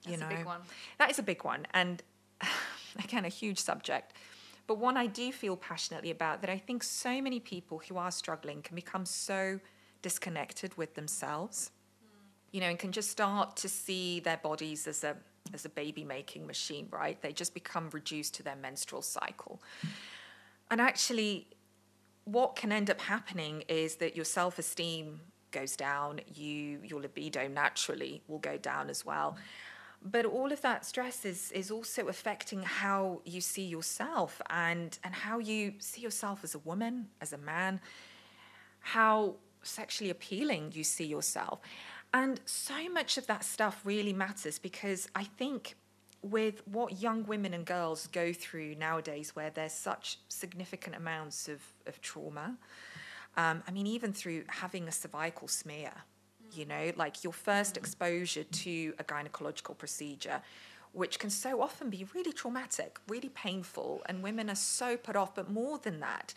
[0.05, 0.29] Mm, you know,
[0.99, 1.65] That is a big one.
[1.73, 2.03] And
[3.03, 4.13] again, a huge subject.
[4.73, 8.09] But one I do feel passionately about that I think so many people who are
[8.09, 9.59] struggling can become so
[10.01, 11.69] disconnected with themselves,
[12.51, 15.15] you know, and can just start to see their bodies as a
[15.53, 17.21] as a baby making machine, right?
[17.21, 19.61] They just become reduced to their menstrual cycle.
[20.71, 21.49] And actually,
[22.23, 25.19] what can end up happening is that your self esteem
[25.51, 29.35] goes down, you your libido naturally will go down as well.
[30.05, 35.13] But all of that stress is is also affecting how you see yourself and and
[35.13, 37.79] how you see yourself as a woman, as a man,
[38.79, 41.59] how sexually appealing you see yourself.
[42.13, 45.75] And so much of that stuff really matters because I think
[46.21, 51.61] with what young women and girls go through nowadays, where there's such significant amounts of,
[51.85, 52.57] of trauma,
[53.35, 55.91] um, I mean, even through having a cervical smear,
[56.55, 60.41] you know, like your first exposure to a gynecological procedure,
[60.91, 65.35] which can so often be really traumatic, really painful, and women are so put off.
[65.35, 66.33] But more than that,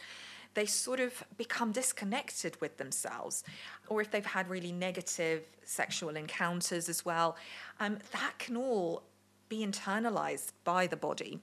[0.55, 3.45] they sort of become disconnected with themselves.
[3.89, 7.37] Or if they've had really negative sexual encounters as well,
[7.79, 9.03] um, that can all
[9.49, 11.41] be internalized by the body.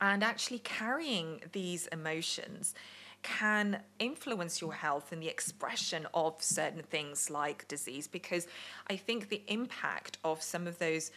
[0.00, 2.74] And actually carrying these emotions
[3.22, 8.46] can influence your health and the expression of certain things like disease because
[8.88, 11.10] I think the impact of some of those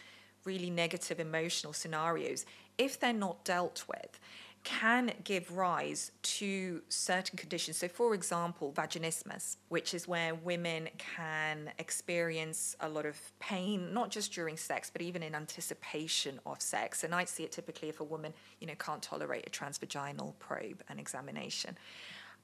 [0.44, 2.44] really negative emotional scenarios,
[2.76, 4.18] if they're not dealt with,
[4.64, 7.76] can give rise to certain conditions.
[7.76, 14.10] So, for example, vaginismus, which is where women can experience a lot of pain, not
[14.10, 17.04] just during sex, but even in anticipation of sex.
[17.04, 20.82] And I see it typically if a woman, you know, can't tolerate a transvaginal probe
[20.88, 21.76] and examination.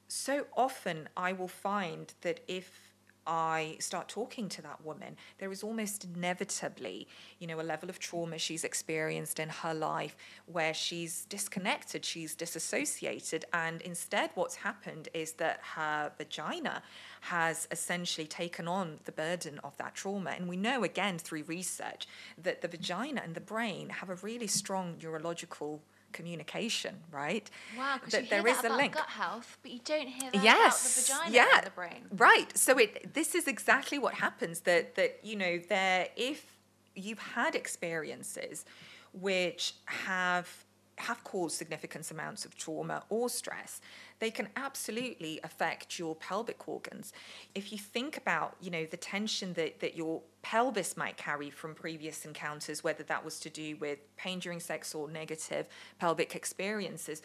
[0.09, 2.90] So often I will find that if
[3.27, 7.07] I start talking to that woman, there is almost inevitably,
[7.39, 10.17] you know, a level of trauma she's experienced in her life
[10.47, 16.83] where she's disconnected, she's disassociated, and instead what's happened is that her vagina
[17.21, 20.31] has essentially taken on the burden of that trauma.
[20.31, 22.09] And we know again through research
[22.43, 25.83] that the vagina and the brain have a really strong neurological
[26.13, 27.49] communication, right?
[27.77, 31.23] Wow, because you hear that about gut health, but you don't hear that yes, about
[31.23, 32.05] the vagina yeah, and the brain.
[32.13, 32.57] Right.
[32.57, 34.61] So it this is exactly what happens.
[34.61, 36.57] That that you know there if
[36.95, 38.65] you've had experiences
[39.13, 40.65] which have
[41.01, 43.81] have caused significant amounts of trauma or stress,
[44.19, 47.13] they can absolutely affect your pelvic organs.
[47.55, 51.75] If you think about, you know, the tension that, that your pelvis might carry from
[51.75, 55.67] previous encounters, whether that was to do with pain during sex or negative
[55.99, 57.23] pelvic experiences,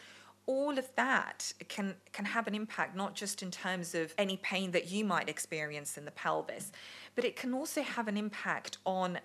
[0.47, 4.71] all of that can can have an impact not just in terms of any pain
[4.71, 6.71] that you might experience in the pelvis
[7.15, 9.17] but it can also have an impact on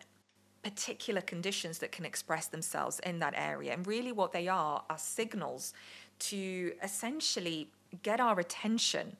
[0.63, 3.73] particular conditions that can express themselves in that area.
[3.73, 5.73] And really, what they are are signals
[6.21, 7.69] to essentially
[8.03, 9.17] get our attention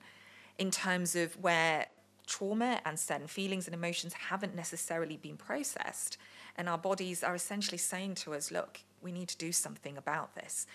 [0.57, 1.87] in terms of where
[2.27, 6.17] trauma and certain feelings and emotions haven't necessarily been processed.
[6.55, 10.35] And our bodies are essentially saying to us, look, we need to do something about
[10.35, 10.67] this.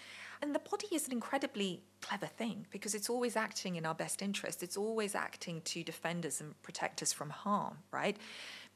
[0.43, 4.21] And the body is an incredibly clever thing because it's always acting in our best
[4.21, 4.63] interest.
[4.63, 8.17] It's always acting to defend us and protect us from harm, right?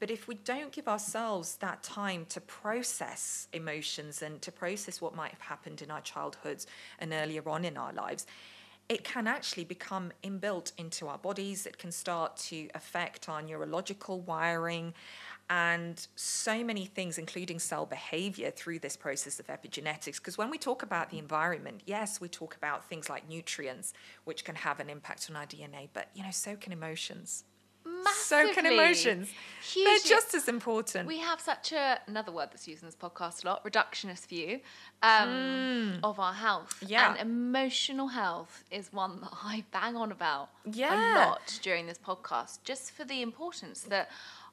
[0.01, 5.15] But if we don't give ourselves that time to process emotions and to process what
[5.15, 6.67] might have happened in our childhoods
[6.99, 8.27] and earlier on in our lives,
[8.89, 11.67] it can actually become inbuilt into our bodies.
[11.67, 14.95] It can start to affect our neurological wiring
[15.51, 20.17] and so many things, including cell behavior, through this process of epigenetics.
[20.17, 23.93] Because when we talk about the environment, yes, we talk about things like nutrients,
[24.25, 27.45] which can have an impact on our DNA, but you know, so can emotions.
[28.05, 28.49] Massively.
[28.49, 29.29] So can emotions.
[29.63, 29.85] Hugely.
[29.85, 31.07] They're just as important.
[31.07, 34.61] We have such a another word that's used in this podcast a lot, reductionist view
[35.03, 36.83] um, of our health.
[36.87, 37.11] Yeah.
[37.13, 40.95] And emotional health is one that I bang on about Yeah.
[40.95, 44.09] a lot during this podcast, just for the importance that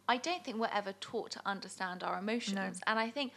[0.09, 2.79] I don't think we're ever taught to understand our emotions.
[2.87, 3.33] And I think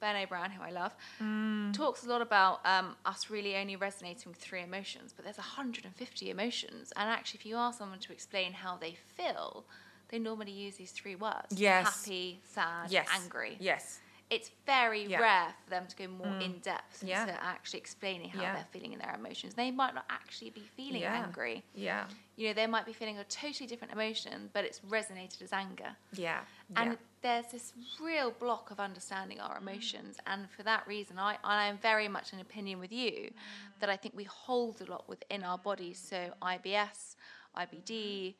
[0.00, 1.72] Brené Brown, who I love, Mm.
[1.74, 6.30] talks a lot about um, us really only resonating with three emotions, but there's 150
[6.30, 6.92] emotions.
[6.96, 9.64] And actually, if you ask someone to explain how they feel,
[10.08, 11.84] they normally use these three words Yes.
[12.04, 13.08] happy, sad, yes.
[13.12, 13.56] angry.
[13.60, 14.00] Yes.
[14.30, 15.18] It's very Yeah.
[15.18, 15.22] Mm.
[15.22, 17.22] rare for them to go more in depth Yeah.
[17.22, 18.54] into actually explaining how Yeah.
[18.54, 19.54] they're feeling in their emotions.
[19.54, 21.64] They might not actually be feeling angry.
[21.74, 22.08] Yeah.
[22.36, 25.96] You know, they might be feeling a totally different emotion, but it's resonated as anger.
[26.12, 26.44] Yeah.
[26.76, 30.18] And there's this real block of understanding our emotions.
[30.26, 33.34] And for that reason, I, I am very much in opinion with you
[33.80, 35.98] that I think we hold a lot within our bodies.
[35.98, 37.16] So IBS,
[37.56, 38.36] IBD,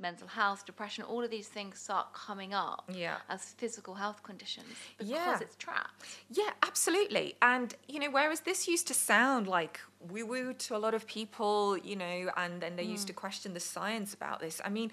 [0.00, 3.18] mental health, depression, all of these things start coming up Yeah.
[3.28, 5.38] as physical health conditions because Yeah.
[5.40, 6.04] it's trapped.
[6.30, 7.36] Yeah, absolutely.
[7.42, 11.06] And, you know, whereas this used to sound like woo woo to a lot of
[11.06, 13.16] people, you know, and then they used to mm.
[13.16, 14.60] question the science about this.
[14.64, 14.90] I mean,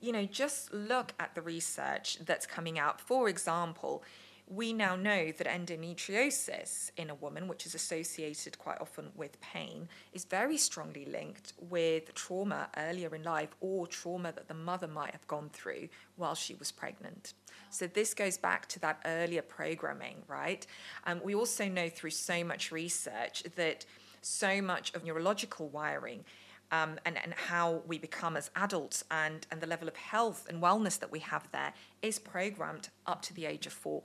[0.00, 3.00] you know, just look at the research that's coming out.
[3.00, 4.02] For example,
[4.46, 9.88] we now know that endometriosis in a woman, which is associated quite often with pain,
[10.12, 15.12] is very strongly linked with trauma earlier in life or trauma that the mother might
[15.12, 17.32] have gone through while she was pregnant.
[17.70, 20.66] So this goes back to that earlier programming, right?
[21.06, 23.86] Um, we also know through so much research that
[24.20, 26.24] so much of neurological wiring
[26.70, 30.62] um, and, and how we become as adults and, and the level of health and
[30.62, 31.72] wellness that we have there
[32.02, 34.02] is programmed up to the age of four,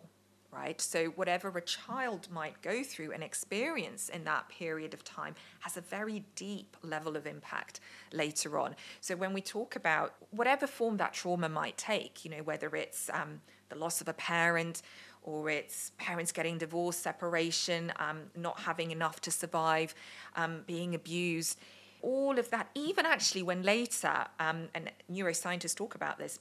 [0.51, 0.79] right?
[0.81, 5.77] So, whatever a child might go through and experience in that period of time has
[5.77, 7.79] a very deep level of impact
[8.11, 8.75] later on.
[9.01, 13.09] So, when we talk about whatever form that trauma might take, you know, whether it's
[13.13, 14.81] um, the loss of a parent,
[15.23, 19.93] or it's parents getting divorced, separation, um, not having enough to survive,
[20.35, 21.59] um, being abused,
[22.01, 22.69] all of that.
[22.73, 26.39] Even actually, when later, um, and neuroscientists talk about this,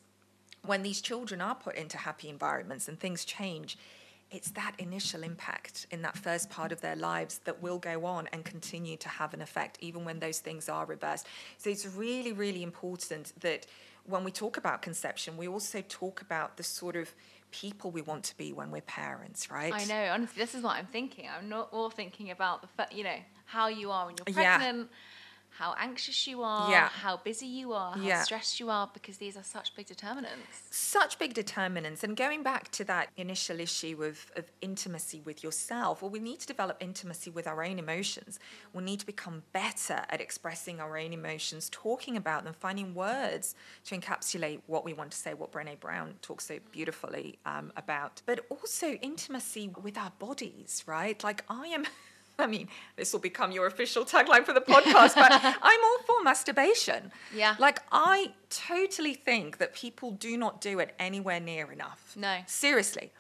[0.65, 3.77] when these children are put into happy environments and things change,
[4.31, 8.29] it's that initial impact in that first part of their lives that will go on
[8.33, 11.27] and continue to have an effect, even when those things are reversed.
[11.57, 13.67] So it's really, really important that
[14.05, 17.15] when we talk about conception, we also talk about the sort of
[17.51, 19.73] people we want to be when we're parents, right?
[19.73, 20.13] I know.
[20.13, 21.27] Honestly, this is what I'm thinking.
[21.29, 23.17] I'm not all thinking about the, you know,
[23.47, 24.85] how you are when you're Yeah.
[25.59, 26.89] How anxious you are, Yeah.
[26.89, 28.23] how busy you are, how Yeah.
[28.23, 30.63] stressed you are, because these are such big determinants.
[30.71, 36.01] such big determinants and going back to that initial issue of, of intimacy with yourself
[36.03, 38.39] well we need to develop intimacy with our own emotions
[38.73, 43.55] we need to become better at expressing our own emotions talking about them finding words
[43.85, 48.23] to encapsulate what we want to say what brene brown talks so beautifully um, about
[48.27, 51.85] but also intimacy with our bodies right like i am
[52.41, 55.33] I mean, this will become your official tagline for the podcast, but
[55.63, 57.11] I'm all for masturbation.
[57.35, 57.57] Yeah.
[57.59, 62.15] Like, I totally think that people do not do it anywhere near enough.
[62.17, 62.39] No.
[62.47, 63.11] Seriously.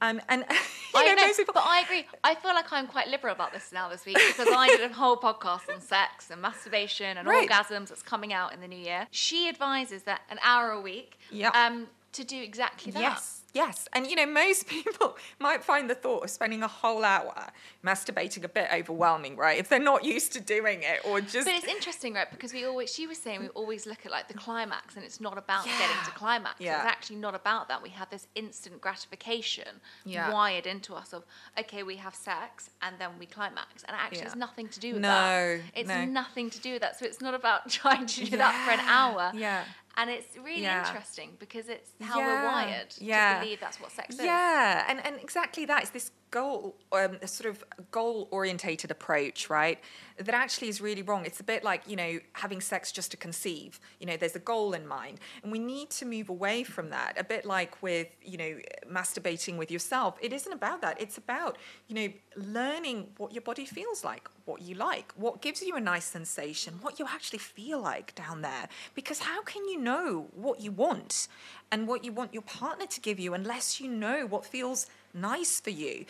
[0.00, 0.44] Um, and
[0.94, 2.06] I know, people, but I agree.
[2.22, 4.94] I feel like I'm quite liberal about this now this week because I did a
[4.94, 7.48] whole podcast on sex and masturbation and Right.
[7.48, 9.06] orgasms that's coming out in the new year.
[9.10, 11.50] She advises that an hour a week Yeah.
[11.50, 13.00] um, to do exactly that.
[13.00, 13.88] Yes, yes.
[13.92, 17.50] And you know, most people might find the thought of spending a whole hour
[17.84, 19.58] masturbating a bit overwhelming, right?
[19.58, 21.46] If they're not used to doing it or just.
[21.46, 22.30] But it's interesting, right?
[22.30, 25.20] Because we always, she was saying, we always look at like the climax, and it's
[25.20, 26.60] not about getting to climax.
[26.60, 26.76] Yeah.
[26.78, 27.82] It's actually not about that.
[27.82, 29.68] We have this instant gratification
[30.04, 30.32] Yeah.
[30.32, 31.24] wired into us of,
[31.58, 34.26] okay, we have sex and then we climax, and actually, Yeah.
[34.26, 35.60] it's nothing to do with No, that.
[35.74, 36.04] It's no.
[36.04, 36.98] nothing to do with that.
[36.98, 39.32] So it's not about trying to do that for an hour.
[39.34, 39.64] Yeah.
[39.96, 40.86] And it's really Yeah.
[40.86, 43.34] interesting because it's how we're wired yeah.
[43.34, 44.24] to believe that's what sex is.
[44.24, 45.82] Yeah, and, and exactly that.
[45.82, 49.78] It's this goal, um, a sort of goal orientated approach, right?
[50.18, 51.24] That actually is really wrong.
[51.24, 53.78] It's a bit like, you know, having sex just to conceive.
[54.00, 55.20] You know, there's a goal in mind.
[55.42, 57.14] And we need to move away from that.
[57.18, 58.58] A bit like with, you know,
[58.90, 60.18] masturbating with yourself.
[60.20, 61.00] It isn't about that.
[61.00, 65.62] It's about, you know, learning what your body feels like, what you like, what gives
[65.62, 68.68] you a nice sensation, what you actually feel like down there.
[68.94, 71.28] Because how can you know what you want
[71.70, 75.60] and what you want your partner to give you unless you know what feels nice
[75.60, 76.04] for you?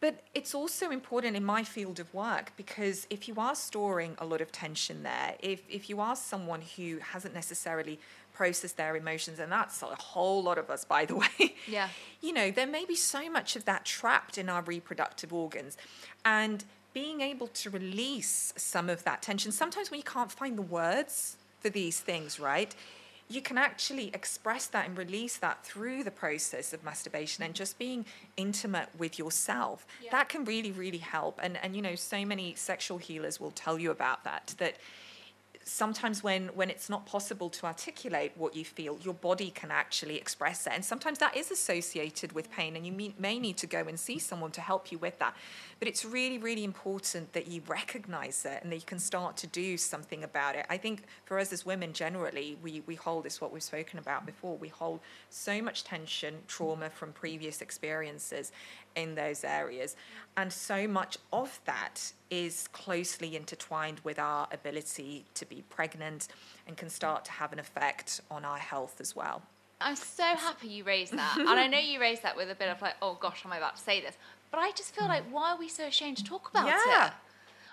[0.00, 4.24] But it's also important in my field of work because if you are storing a
[4.26, 8.00] lot of tension there, if, if you are someone who hasn't necessarily
[8.34, 11.88] processed their emotions, and that's a whole lot of us, by the way, Yeah.
[12.20, 15.76] you know, there may be so much of that trapped in our reproductive organs.
[16.24, 16.64] And
[16.94, 21.36] being able to release some of that tension, sometimes when you can't find the words
[21.60, 22.74] for these things, right?
[23.32, 27.78] You can actually express that and release that through the process of masturbation and just
[27.78, 28.04] being
[28.36, 29.86] intimate with yourself.
[30.02, 30.10] Yeah.
[30.10, 31.40] That can really, really help.
[31.42, 34.54] And and you know, so many sexual healers will tell you about that.
[34.58, 34.76] That
[35.64, 40.16] sometimes when when it's not possible to articulate what you feel your body can actually
[40.16, 40.72] express it.
[40.74, 43.98] And sometimes that is associated with pain and you may, may need to go and
[43.98, 45.36] see someone to help you with that.
[45.78, 49.46] But it's really really important that you recognize it and that you can start to
[49.46, 50.66] do something about it.
[50.68, 54.26] I think for us as women generally we we hold this what we've spoken about
[54.26, 58.52] before we hold so much tension trauma from previous experiences
[58.96, 59.96] in those areas
[60.36, 66.28] and so much of that is closely intertwined with our ability to be pregnant
[66.66, 69.42] and can start to have an effect on our health as well.
[69.80, 71.36] I'm so happy you raised that.
[71.38, 73.58] and I know you raised that with a bit of like, oh gosh, am I
[73.58, 74.16] about to say this?
[74.50, 77.08] But I just feel like, why are we so ashamed to talk about Yeah.
[77.08, 77.12] it?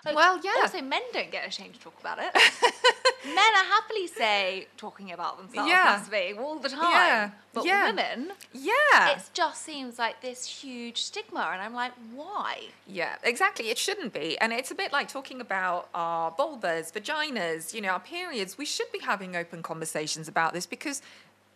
[0.04, 0.52] Like, Well, yeah.
[0.62, 2.32] Also, men don't get ashamed to talk about it.
[3.26, 5.98] men are happily say talking about themselves Yeah.
[6.00, 6.90] masturbating all the time.
[6.90, 7.30] Yeah.
[7.52, 7.86] But Yeah.
[7.86, 9.10] women, Yeah.
[9.10, 11.50] it just seems like this huge stigma.
[11.52, 12.68] And I'm like, why?
[12.86, 13.68] Yeah, exactly.
[13.70, 14.38] It shouldn't be.
[14.38, 18.56] And it's a bit like talking about our vulvas, vaginas, you know, our periods.
[18.56, 21.02] We should be having open conversations about this because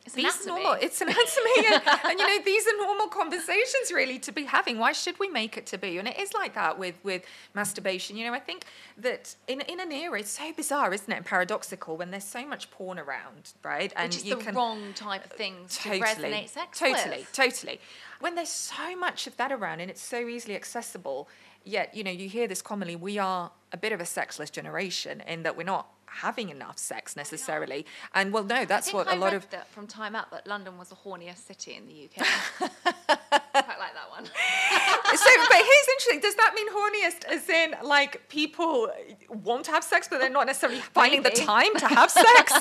[0.05, 0.63] It's these anatomy.
[0.63, 4.79] normal it's anatomy and, and you know these are normal conversations really to be having.
[4.79, 5.97] Why should we make it to be?
[5.99, 7.23] And it is like that with with
[7.55, 8.17] masturbation.
[8.17, 8.65] You know i think
[8.99, 11.17] that in in an era it's so bizarre isn't it?
[11.17, 13.93] And paradoxical when there's so much porn around right?
[13.97, 17.33] And Which is you the can wrong type of things to resonate sex totally with.
[17.33, 17.81] totally.
[18.21, 21.29] When there's so much of that around and it's so easily accessible
[21.65, 25.23] yet you know you hear this commonly we are a bit of a sexless generation
[25.27, 27.87] in that we're not having enough sex necessarily.
[28.15, 30.79] And well no that's what I a lot of that from Time Out that London
[30.79, 32.27] was the horniest city in the UK.
[32.59, 34.25] Quite like that one.
[34.25, 36.21] so but here's interesting.
[36.21, 38.91] Does that mean horniest as in like people
[39.29, 42.53] want to have sex but they're not necessarily finding the time to have sex?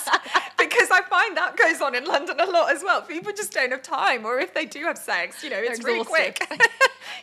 [0.58, 3.02] Because i find that goes on in london a lot as well.
[3.02, 6.06] People just don't have time or if they do have sex you know it's really
[6.06, 6.48] quick.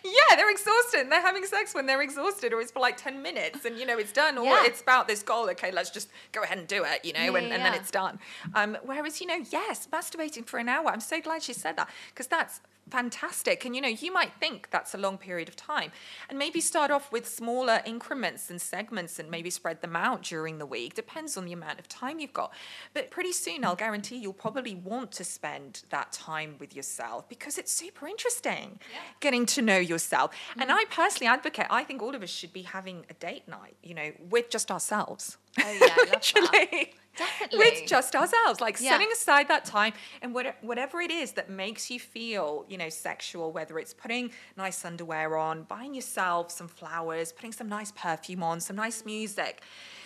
[0.05, 3.23] Yeah they're exhausted and they're having sex when they're exhausted or it's for like 10
[3.23, 4.65] minutes and you know it's done or Yeah.
[4.65, 7.37] it's about this goal okay let's just go ahead and do it you know Yeah,
[7.39, 8.19] and, yeah, and then it's done
[8.55, 11.89] um, whereas you know yes masturbating for an hour i'm so glad she said that
[12.11, 12.61] because that's
[12.91, 13.65] fantastic.
[13.65, 15.93] And you know, you might think that's a long period of time.
[16.29, 20.59] And maybe start off with smaller increments and segments and maybe spread them out during
[20.59, 20.95] the week.
[20.95, 22.53] Depends on the amount of time you've got.
[22.95, 27.59] But pretty soon, I'll guarantee you'll probably want to spend that time with yourself because
[27.59, 28.99] it's super interesting Yeah.
[29.21, 30.35] getting to know yourself.
[30.59, 30.75] And mm.
[30.75, 33.95] I personally advocate, I think all of us should be having a date night, you
[33.95, 35.37] know, with just ourselves.
[35.59, 35.97] Oh, yeah.
[36.13, 36.95] Literally.
[37.17, 37.59] Definitely.
[37.59, 38.91] With just ourselves, like Yeah.
[38.91, 42.89] setting aside that time and what, whatever it is that makes you feel, you know,
[42.89, 48.43] sexual, whether it's putting nice underwear on, buying yourself some flowers, putting some nice perfume
[48.43, 49.63] on, some nice music,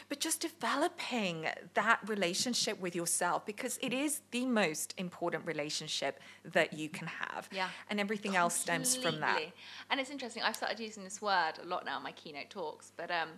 [0.08, 6.72] but just developing that relationship with yourself because it is the most important relationship that
[6.72, 7.48] you can have.
[7.52, 7.68] Yeah.
[7.90, 9.42] And everything else stems from that.
[9.90, 10.42] And it's interesting.
[10.42, 13.28] I've started using this word a lot now in my keynote talks, but um,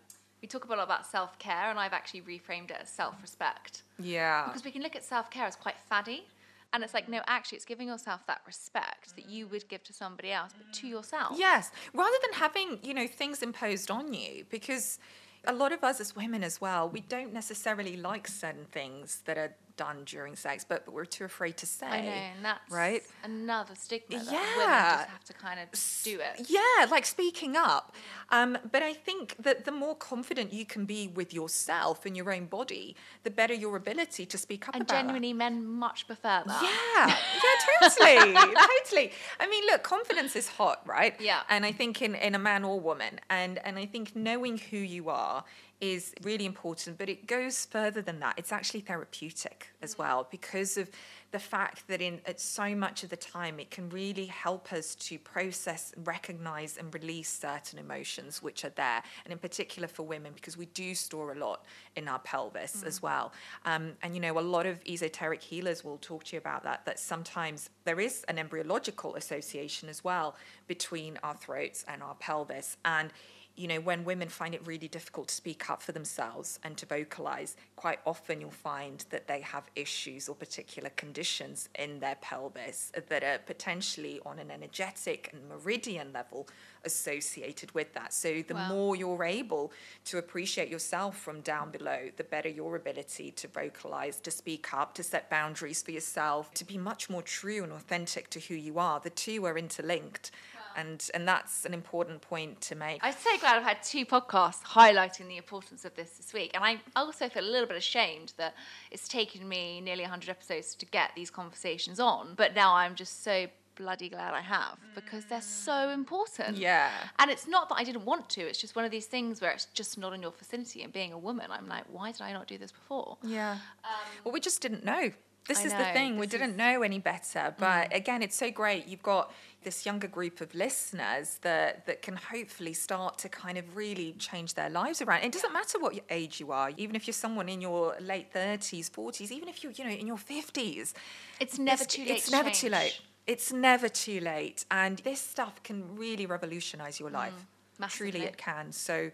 [0.43, 3.83] we talk a lot about self care, and I've actually reframed it as self respect
[3.99, 4.45] Yeah.
[4.47, 6.25] because we can look at self care as quite faddy.
[6.73, 9.93] And it's like, no, actually, it's giving yourself that respect that you would give to
[9.93, 11.37] somebody else, but to yourself.
[11.39, 14.99] Yes, rather than having, you know, things imposed on you because
[15.47, 19.39] a lot of us as women as well, we don't necessarily like certain things that
[19.39, 21.87] are done during sex, but, but we're too afraid to say.
[21.87, 23.03] I know, and that's right?
[23.25, 24.97] another stigma that women Yeah.
[24.97, 25.69] just have to kind of
[26.03, 26.47] do it.
[26.49, 27.95] Yeah, like speaking up.
[28.31, 32.33] Um, but I think that the more confident you can be with yourself and your
[32.33, 35.01] own body, the better your ability to speak up And about that.
[35.03, 36.63] genuinely, men much prefer that.
[36.63, 38.35] Yeah, yeah, totally,
[38.85, 39.13] totally.
[39.39, 41.15] I mean, look, confidence is hot, right?
[41.21, 41.41] Yeah.
[41.49, 44.77] And I think in, in a man or woman, and and I think knowing who
[44.79, 45.45] you are
[45.81, 48.35] is really important, but it goes further than that.
[48.39, 50.91] It's actually therapeutic as well because of
[51.33, 54.95] the fact that in at so much of the time it can really help us
[54.95, 60.33] to process, recognize, and release certain emotions which are there, and in particular for women
[60.35, 61.65] because we do store a lot
[61.97, 63.33] in our pelvis as well.
[63.65, 66.87] Um, and you know, a lot of esoteric healers will talk to you about that.
[66.87, 70.37] That sometimes there is an embryological association as well
[70.69, 73.13] between our throats and our pelvis, and
[73.57, 76.87] you know, when women find it really difficult to speak up for themselves and to
[76.87, 82.93] vocalize, quite often you'll find that they have issues or particular conditions in their pelvis
[83.09, 86.47] that are potentially on an energetic and meridian level
[86.85, 88.13] associated with that.
[88.13, 88.69] So the Wow.
[88.69, 89.73] more you're able
[90.05, 94.95] to appreciate yourself from down below, the better your ability to vocalize, to speak up,
[94.95, 98.79] to set boundaries for yourself, to be much more true and authentic to who you
[98.79, 99.01] are.
[99.01, 100.31] The two are interlinked.
[100.77, 103.01] And, and that's an important point to make.
[103.03, 106.51] I'm so glad I've had two podcasts highlighting the importance of this this week.
[106.55, 108.55] And I also feel a little bit ashamed that
[108.91, 112.35] it's taken me nearly 100 episodes to get these conversations on.
[112.37, 113.47] But now I'm just so
[113.77, 115.43] bloody glad I have because they're mm.
[115.43, 116.57] so important.
[116.57, 116.91] Yeah.
[117.19, 119.53] And it's not that I didn't want to, it's just one of these things where
[119.53, 120.83] it's just not in your vicinity.
[120.83, 123.19] And being a woman, I'm like, why did I not do this before?
[123.23, 123.59] Yeah.
[123.85, 123.91] Um,
[124.25, 125.11] well, we just didn't know.
[125.49, 126.19] This I is the thing.
[126.19, 127.55] We didn't is- know any better.
[127.59, 128.87] But again, it's so great.
[128.87, 129.33] You've got
[129.63, 134.55] this younger group of listeners that, that can hopefully start to kind of really change
[134.55, 135.23] their lives around.
[135.25, 138.91] It doesn't matter what age you are, even if you're someone in your late 30s,
[138.91, 140.95] 40s, even if you're, you know, in your 50s.
[141.41, 142.11] It's never It's- too late.
[142.17, 142.61] It's to never change.
[142.61, 143.01] too late.
[143.27, 144.65] It's never too late.
[144.71, 147.33] And this stuff can really revolutionize your life.
[147.33, 148.21] Truly, Mm, massively.
[148.23, 148.73] it can.
[148.73, 149.11] So,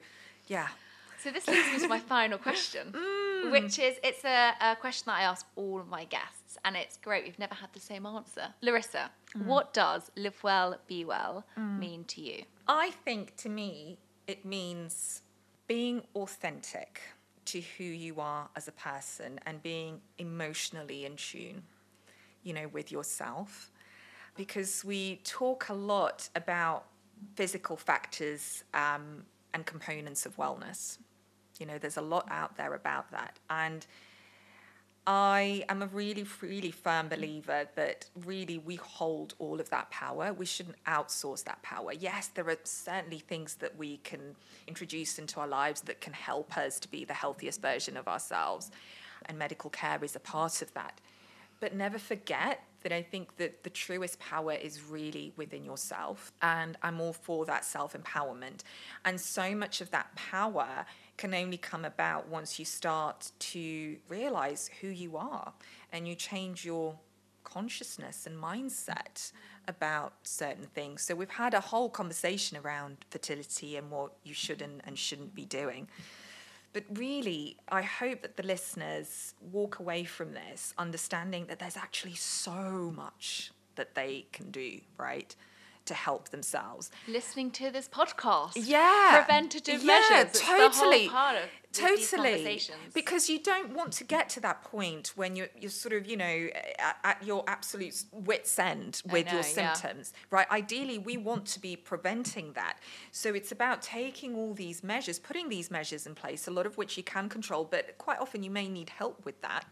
[0.49, 0.69] yeah.
[1.23, 3.53] So this leads me to my final question, mm.
[3.53, 6.97] which is it's a, a question that I ask all of my guests, and it's
[6.97, 7.25] great.
[7.25, 8.49] We've never had the same answer.
[8.61, 9.47] Larisa, mm.
[9.47, 11.79] what does live well, be well mm.
[11.79, 12.43] mean to you?
[12.67, 15.23] I think to me, it means
[15.69, 17.01] being authentic
[17.45, 21.63] to who you are as a person and being emotionally in tune,
[22.43, 23.71] you know, with yourself.
[24.37, 26.87] Because we talk a lot about
[27.37, 29.23] physical factors um,
[29.55, 30.99] and components of wellness.
[31.63, 33.39] You know, there's a lot out there about that.
[33.49, 33.87] And
[35.07, 40.33] I am a really, really firm believer that really we hold all of that power.
[40.33, 41.93] We shouldn't outsource that power.
[41.93, 44.35] Yes, there are certainly things that we can
[44.67, 48.73] introduce into our lives that can help us to be the healthiest version of ourselves,
[49.27, 51.01] and medical care is a part of that.
[51.61, 56.33] But never forget that I think that the truest power is really within yourself.
[56.43, 58.61] And I'm all for that self empowerment.
[59.05, 60.87] And so much of that power
[61.17, 65.53] can only come about once you start to realize who you are
[65.93, 66.99] and you change your
[67.45, 69.33] consciousness and mindset
[69.69, 71.03] about certain things.
[71.03, 75.35] So we've had a whole conversation around fertility and what you should and, and shouldn't
[75.35, 75.89] be doing.
[76.73, 82.15] But really, I hope that the listeners walk away from this understanding that there's actually
[82.15, 85.35] so much that they can do, right,
[85.87, 86.91] to help themselves.
[87.09, 89.25] Listening to this podcast, Yeah.
[89.25, 91.09] preventative Yeah, measures, it's the whole totally.
[91.09, 92.61] part of totally
[92.93, 96.17] because you don't want to get to that point when you're you're sort of you
[96.17, 96.49] know
[96.79, 99.73] at, at your absolute wits end with know, your yeah.
[99.73, 102.79] symptoms right ideally we want to be preventing that
[103.11, 106.77] so it's about taking all these measures putting these measures in place a lot of
[106.77, 109.65] which you can control but quite often you may need help with that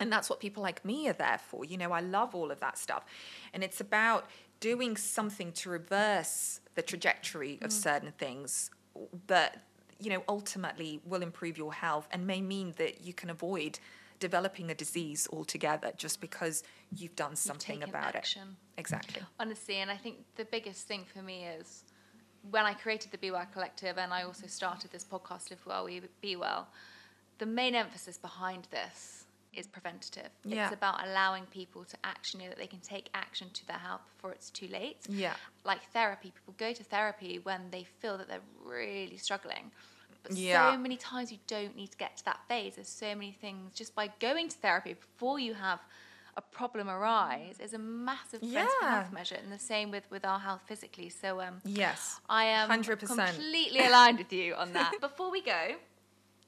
[0.00, 1.64] and that's what people like me are there for.
[1.64, 3.04] You know, I love all of that stuff.
[3.52, 4.26] And it's about
[4.60, 7.72] doing something to reverse the trajectory of mm.
[7.72, 8.70] certain things
[9.26, 9.64] that,
[10.00, 13.78] you know, ultimately will improve your health and may mean that you can avoid
[14.20, 16.62] developing a disease altogether just because
[16.96, 18.56] you've done something taken about action.
[18.76, 18.80] it.
[18.80, 19.22] Exactly.
[19.38, 21.84] honestly and i think the biggest thing for me is
[22.50, 25.84] when i created the be well collective and i also started this podcast live well
[25.84, 26.68] we be well
[27.38, 29.23] the main emphasis behind this
[29.56, 30.64] is preventative Yeah.
[30.66, 34.02] it's about allowing people to actually know that they can take action to their health
[34.16, 35.34] before it's too late Yeah.
[35.64, 39.70] like therapy people go to therapy when they feel that they're really struggling
[40.22, 40.72] but Yeah.
[40.72, 43.74] so many times you don't need to get to that phase there's so many things
[43.74, 45.80] just by going to therapy before you have
[46.36, 48.66] a problem arise is a massive Yeah.
[48.80, 52.20] health measure and the same with with our health physically so um Yes.
[52.28, 53.06] i am 100%.
[53.06, 55.76] completely aligned with you on that before we go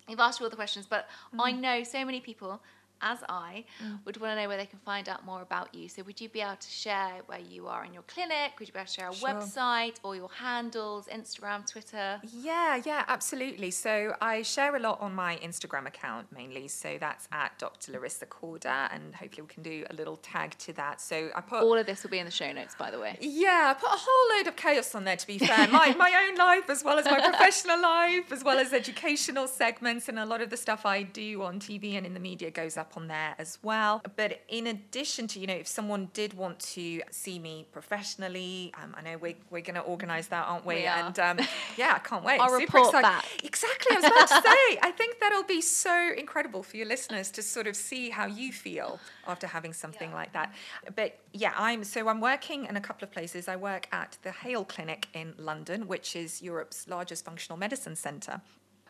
[0.09, 1.09] you've asked you all the questions but
[1.39, 1.61] i Mm.
[1.61, 2.61] know so many people
[3.01, 3.99] as I mm.
[4.05, 5.89] would want to know where they can find out more about you.
[5.89, 8.53] So, would you be able to share where you are in your clinic?
[8.59, 9.29] Would you be able to share a Sure.
[9.29, 12.21] website or your handles, Instagram, Twitter?
[12.23, 13.71] Yeah, yeah, absolutely.
[13.71, 16.69] So I share a lot on my Instagram account mainly.
[16.69, 17.93] So that's at Dr.
[17.93, 21.01] Larisa Corda, and hopefully we can do a little tag to that.
[21.01, 23.17] So I put All of this will be in the show notes, by the way.
[23.21, 25.69] yeah, I put a whole load of chaos on there to be fair.
[25.69, 30.09] My my own life as well as my professional life, as well as educational segments
[30.09, 32.77] and a lot of the stuff I do on TV and in the media goes
[32.77, 34.03] up on there as well.
[34.17, 38.95] But in addition to, you know, if someone did want to see me professionally, um,
[38.97, 40.75] I know we're, we're going to organise that, aren't we?
[40.77, 40.85] We.
[40.85, 41.39] And um,
[41.79, 42.39] yeah, I can't wait.
[42.41, 43.03] I'll Super report excited.
[43.03, 43.25] back.
[43.45, 44.79] Exactly, I was about to say.
[44.83, 48.53] I think that'll be so incredible for your listeners to sort of see how you
[48.53, 50.15] feel after having something Yeah.
[50.17, 50.53] like that.
[50.95, 53.49] But yeah, I'm so I'm working in a couple of places.
[53.49, 58.41] I work at the Hale Clinic in London, which is Europe's largest functional medicine centre.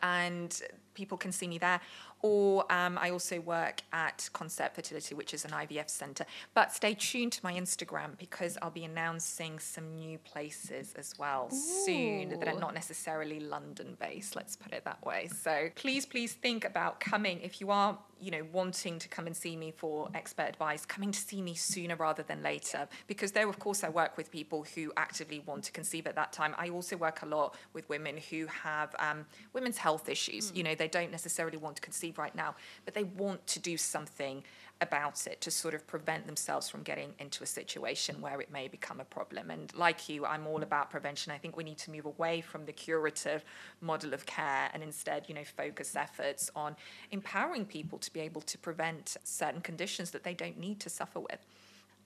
[0.03, 0.61] And
[0.93, 1.79] people can see me there.
[2.21, 6.25] Or um, I also work at Concept Fertility, which is an IVF centre.
[6.53, 11.49] But stay tuned to my Instagram because I'll be announcing some new places as well
[11.51, 15.27] soon that are not necessarily London based, let's put it that way.
[15.27, 19.35] So please, please think about coming if you are, you know, wanting to come and
[19.35, 22.87] see me for expert advice, coming to see me sooner rather than later.
[23.07, 26.33] Because though, of course, I work with people who actively want to conceive at that
[26.33, 30.51] time, I also work a lot with women who have um, women's health issues.
[30.55, 33.77] You know, they don't necessarily want to conceive right now, but they want to do
[33.77, 34.43] something
[34.81, 38.67] about it to sort of prevent themselves from getting into a situation where it may
[38.67, 39.49] become a problem.
[39.49, 41.31] And like you, I'm all about prevention.
[41.31, 43.43] I think we need to move away from the curative
[43.81, 46.75] model of care and instead, you know, focus efforts on
[47.11, 51.19] empowering people to be able to prevent certain conditions that they don't need to suffer
[51.19, 51.45] with.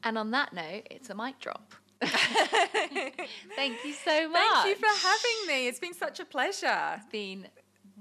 [0.04, 1.74] And on that note, it's a mic drop.
[2.02, 4.42] Thank you so much.
[4.42, 5.68] Thank you for having me.
[5.68, 6.96] It's been such a pleasure.
[6.96, 7.48] It's been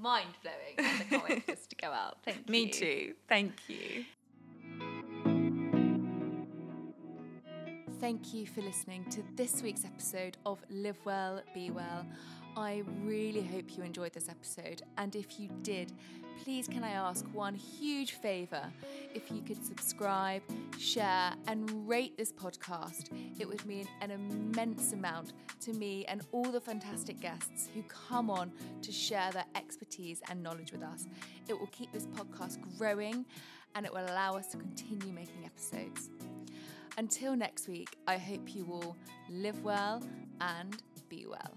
[0.01, 0.77] mind blowing.
[0.79, 2.19] I can't wait for this to go out.
[2.25, 2.53] Thank you.
[2.53, 3.15] Me too.
[3.29, 4.05] Thank you.
[8.01, 12.07] Thank you for listening to this week's episode of Live Well, Be Well.
[12.57, 15.93] I really hope you enjoyed this episode, and if you did,
[16.43, 18.63] please can I ask one huge favour?
[19.15, 20.41] If you could subscribe,
[20.79, 26.51] share, and rate this podcast, it would mean an immense amount to me and all
[26.51, 28.51] the fantastic guests who come on
[28.81, 31.07] to share their expertise and knowledge with us.
[31.49, 33.27] It will keep this podcast growing
[33.75, 36.09] and it will allow us to continue making episodes.
[37.01, 38.95] Until next week, I hope you all
[39.31, 40.03] live well
[40.43, 41.57] and be well.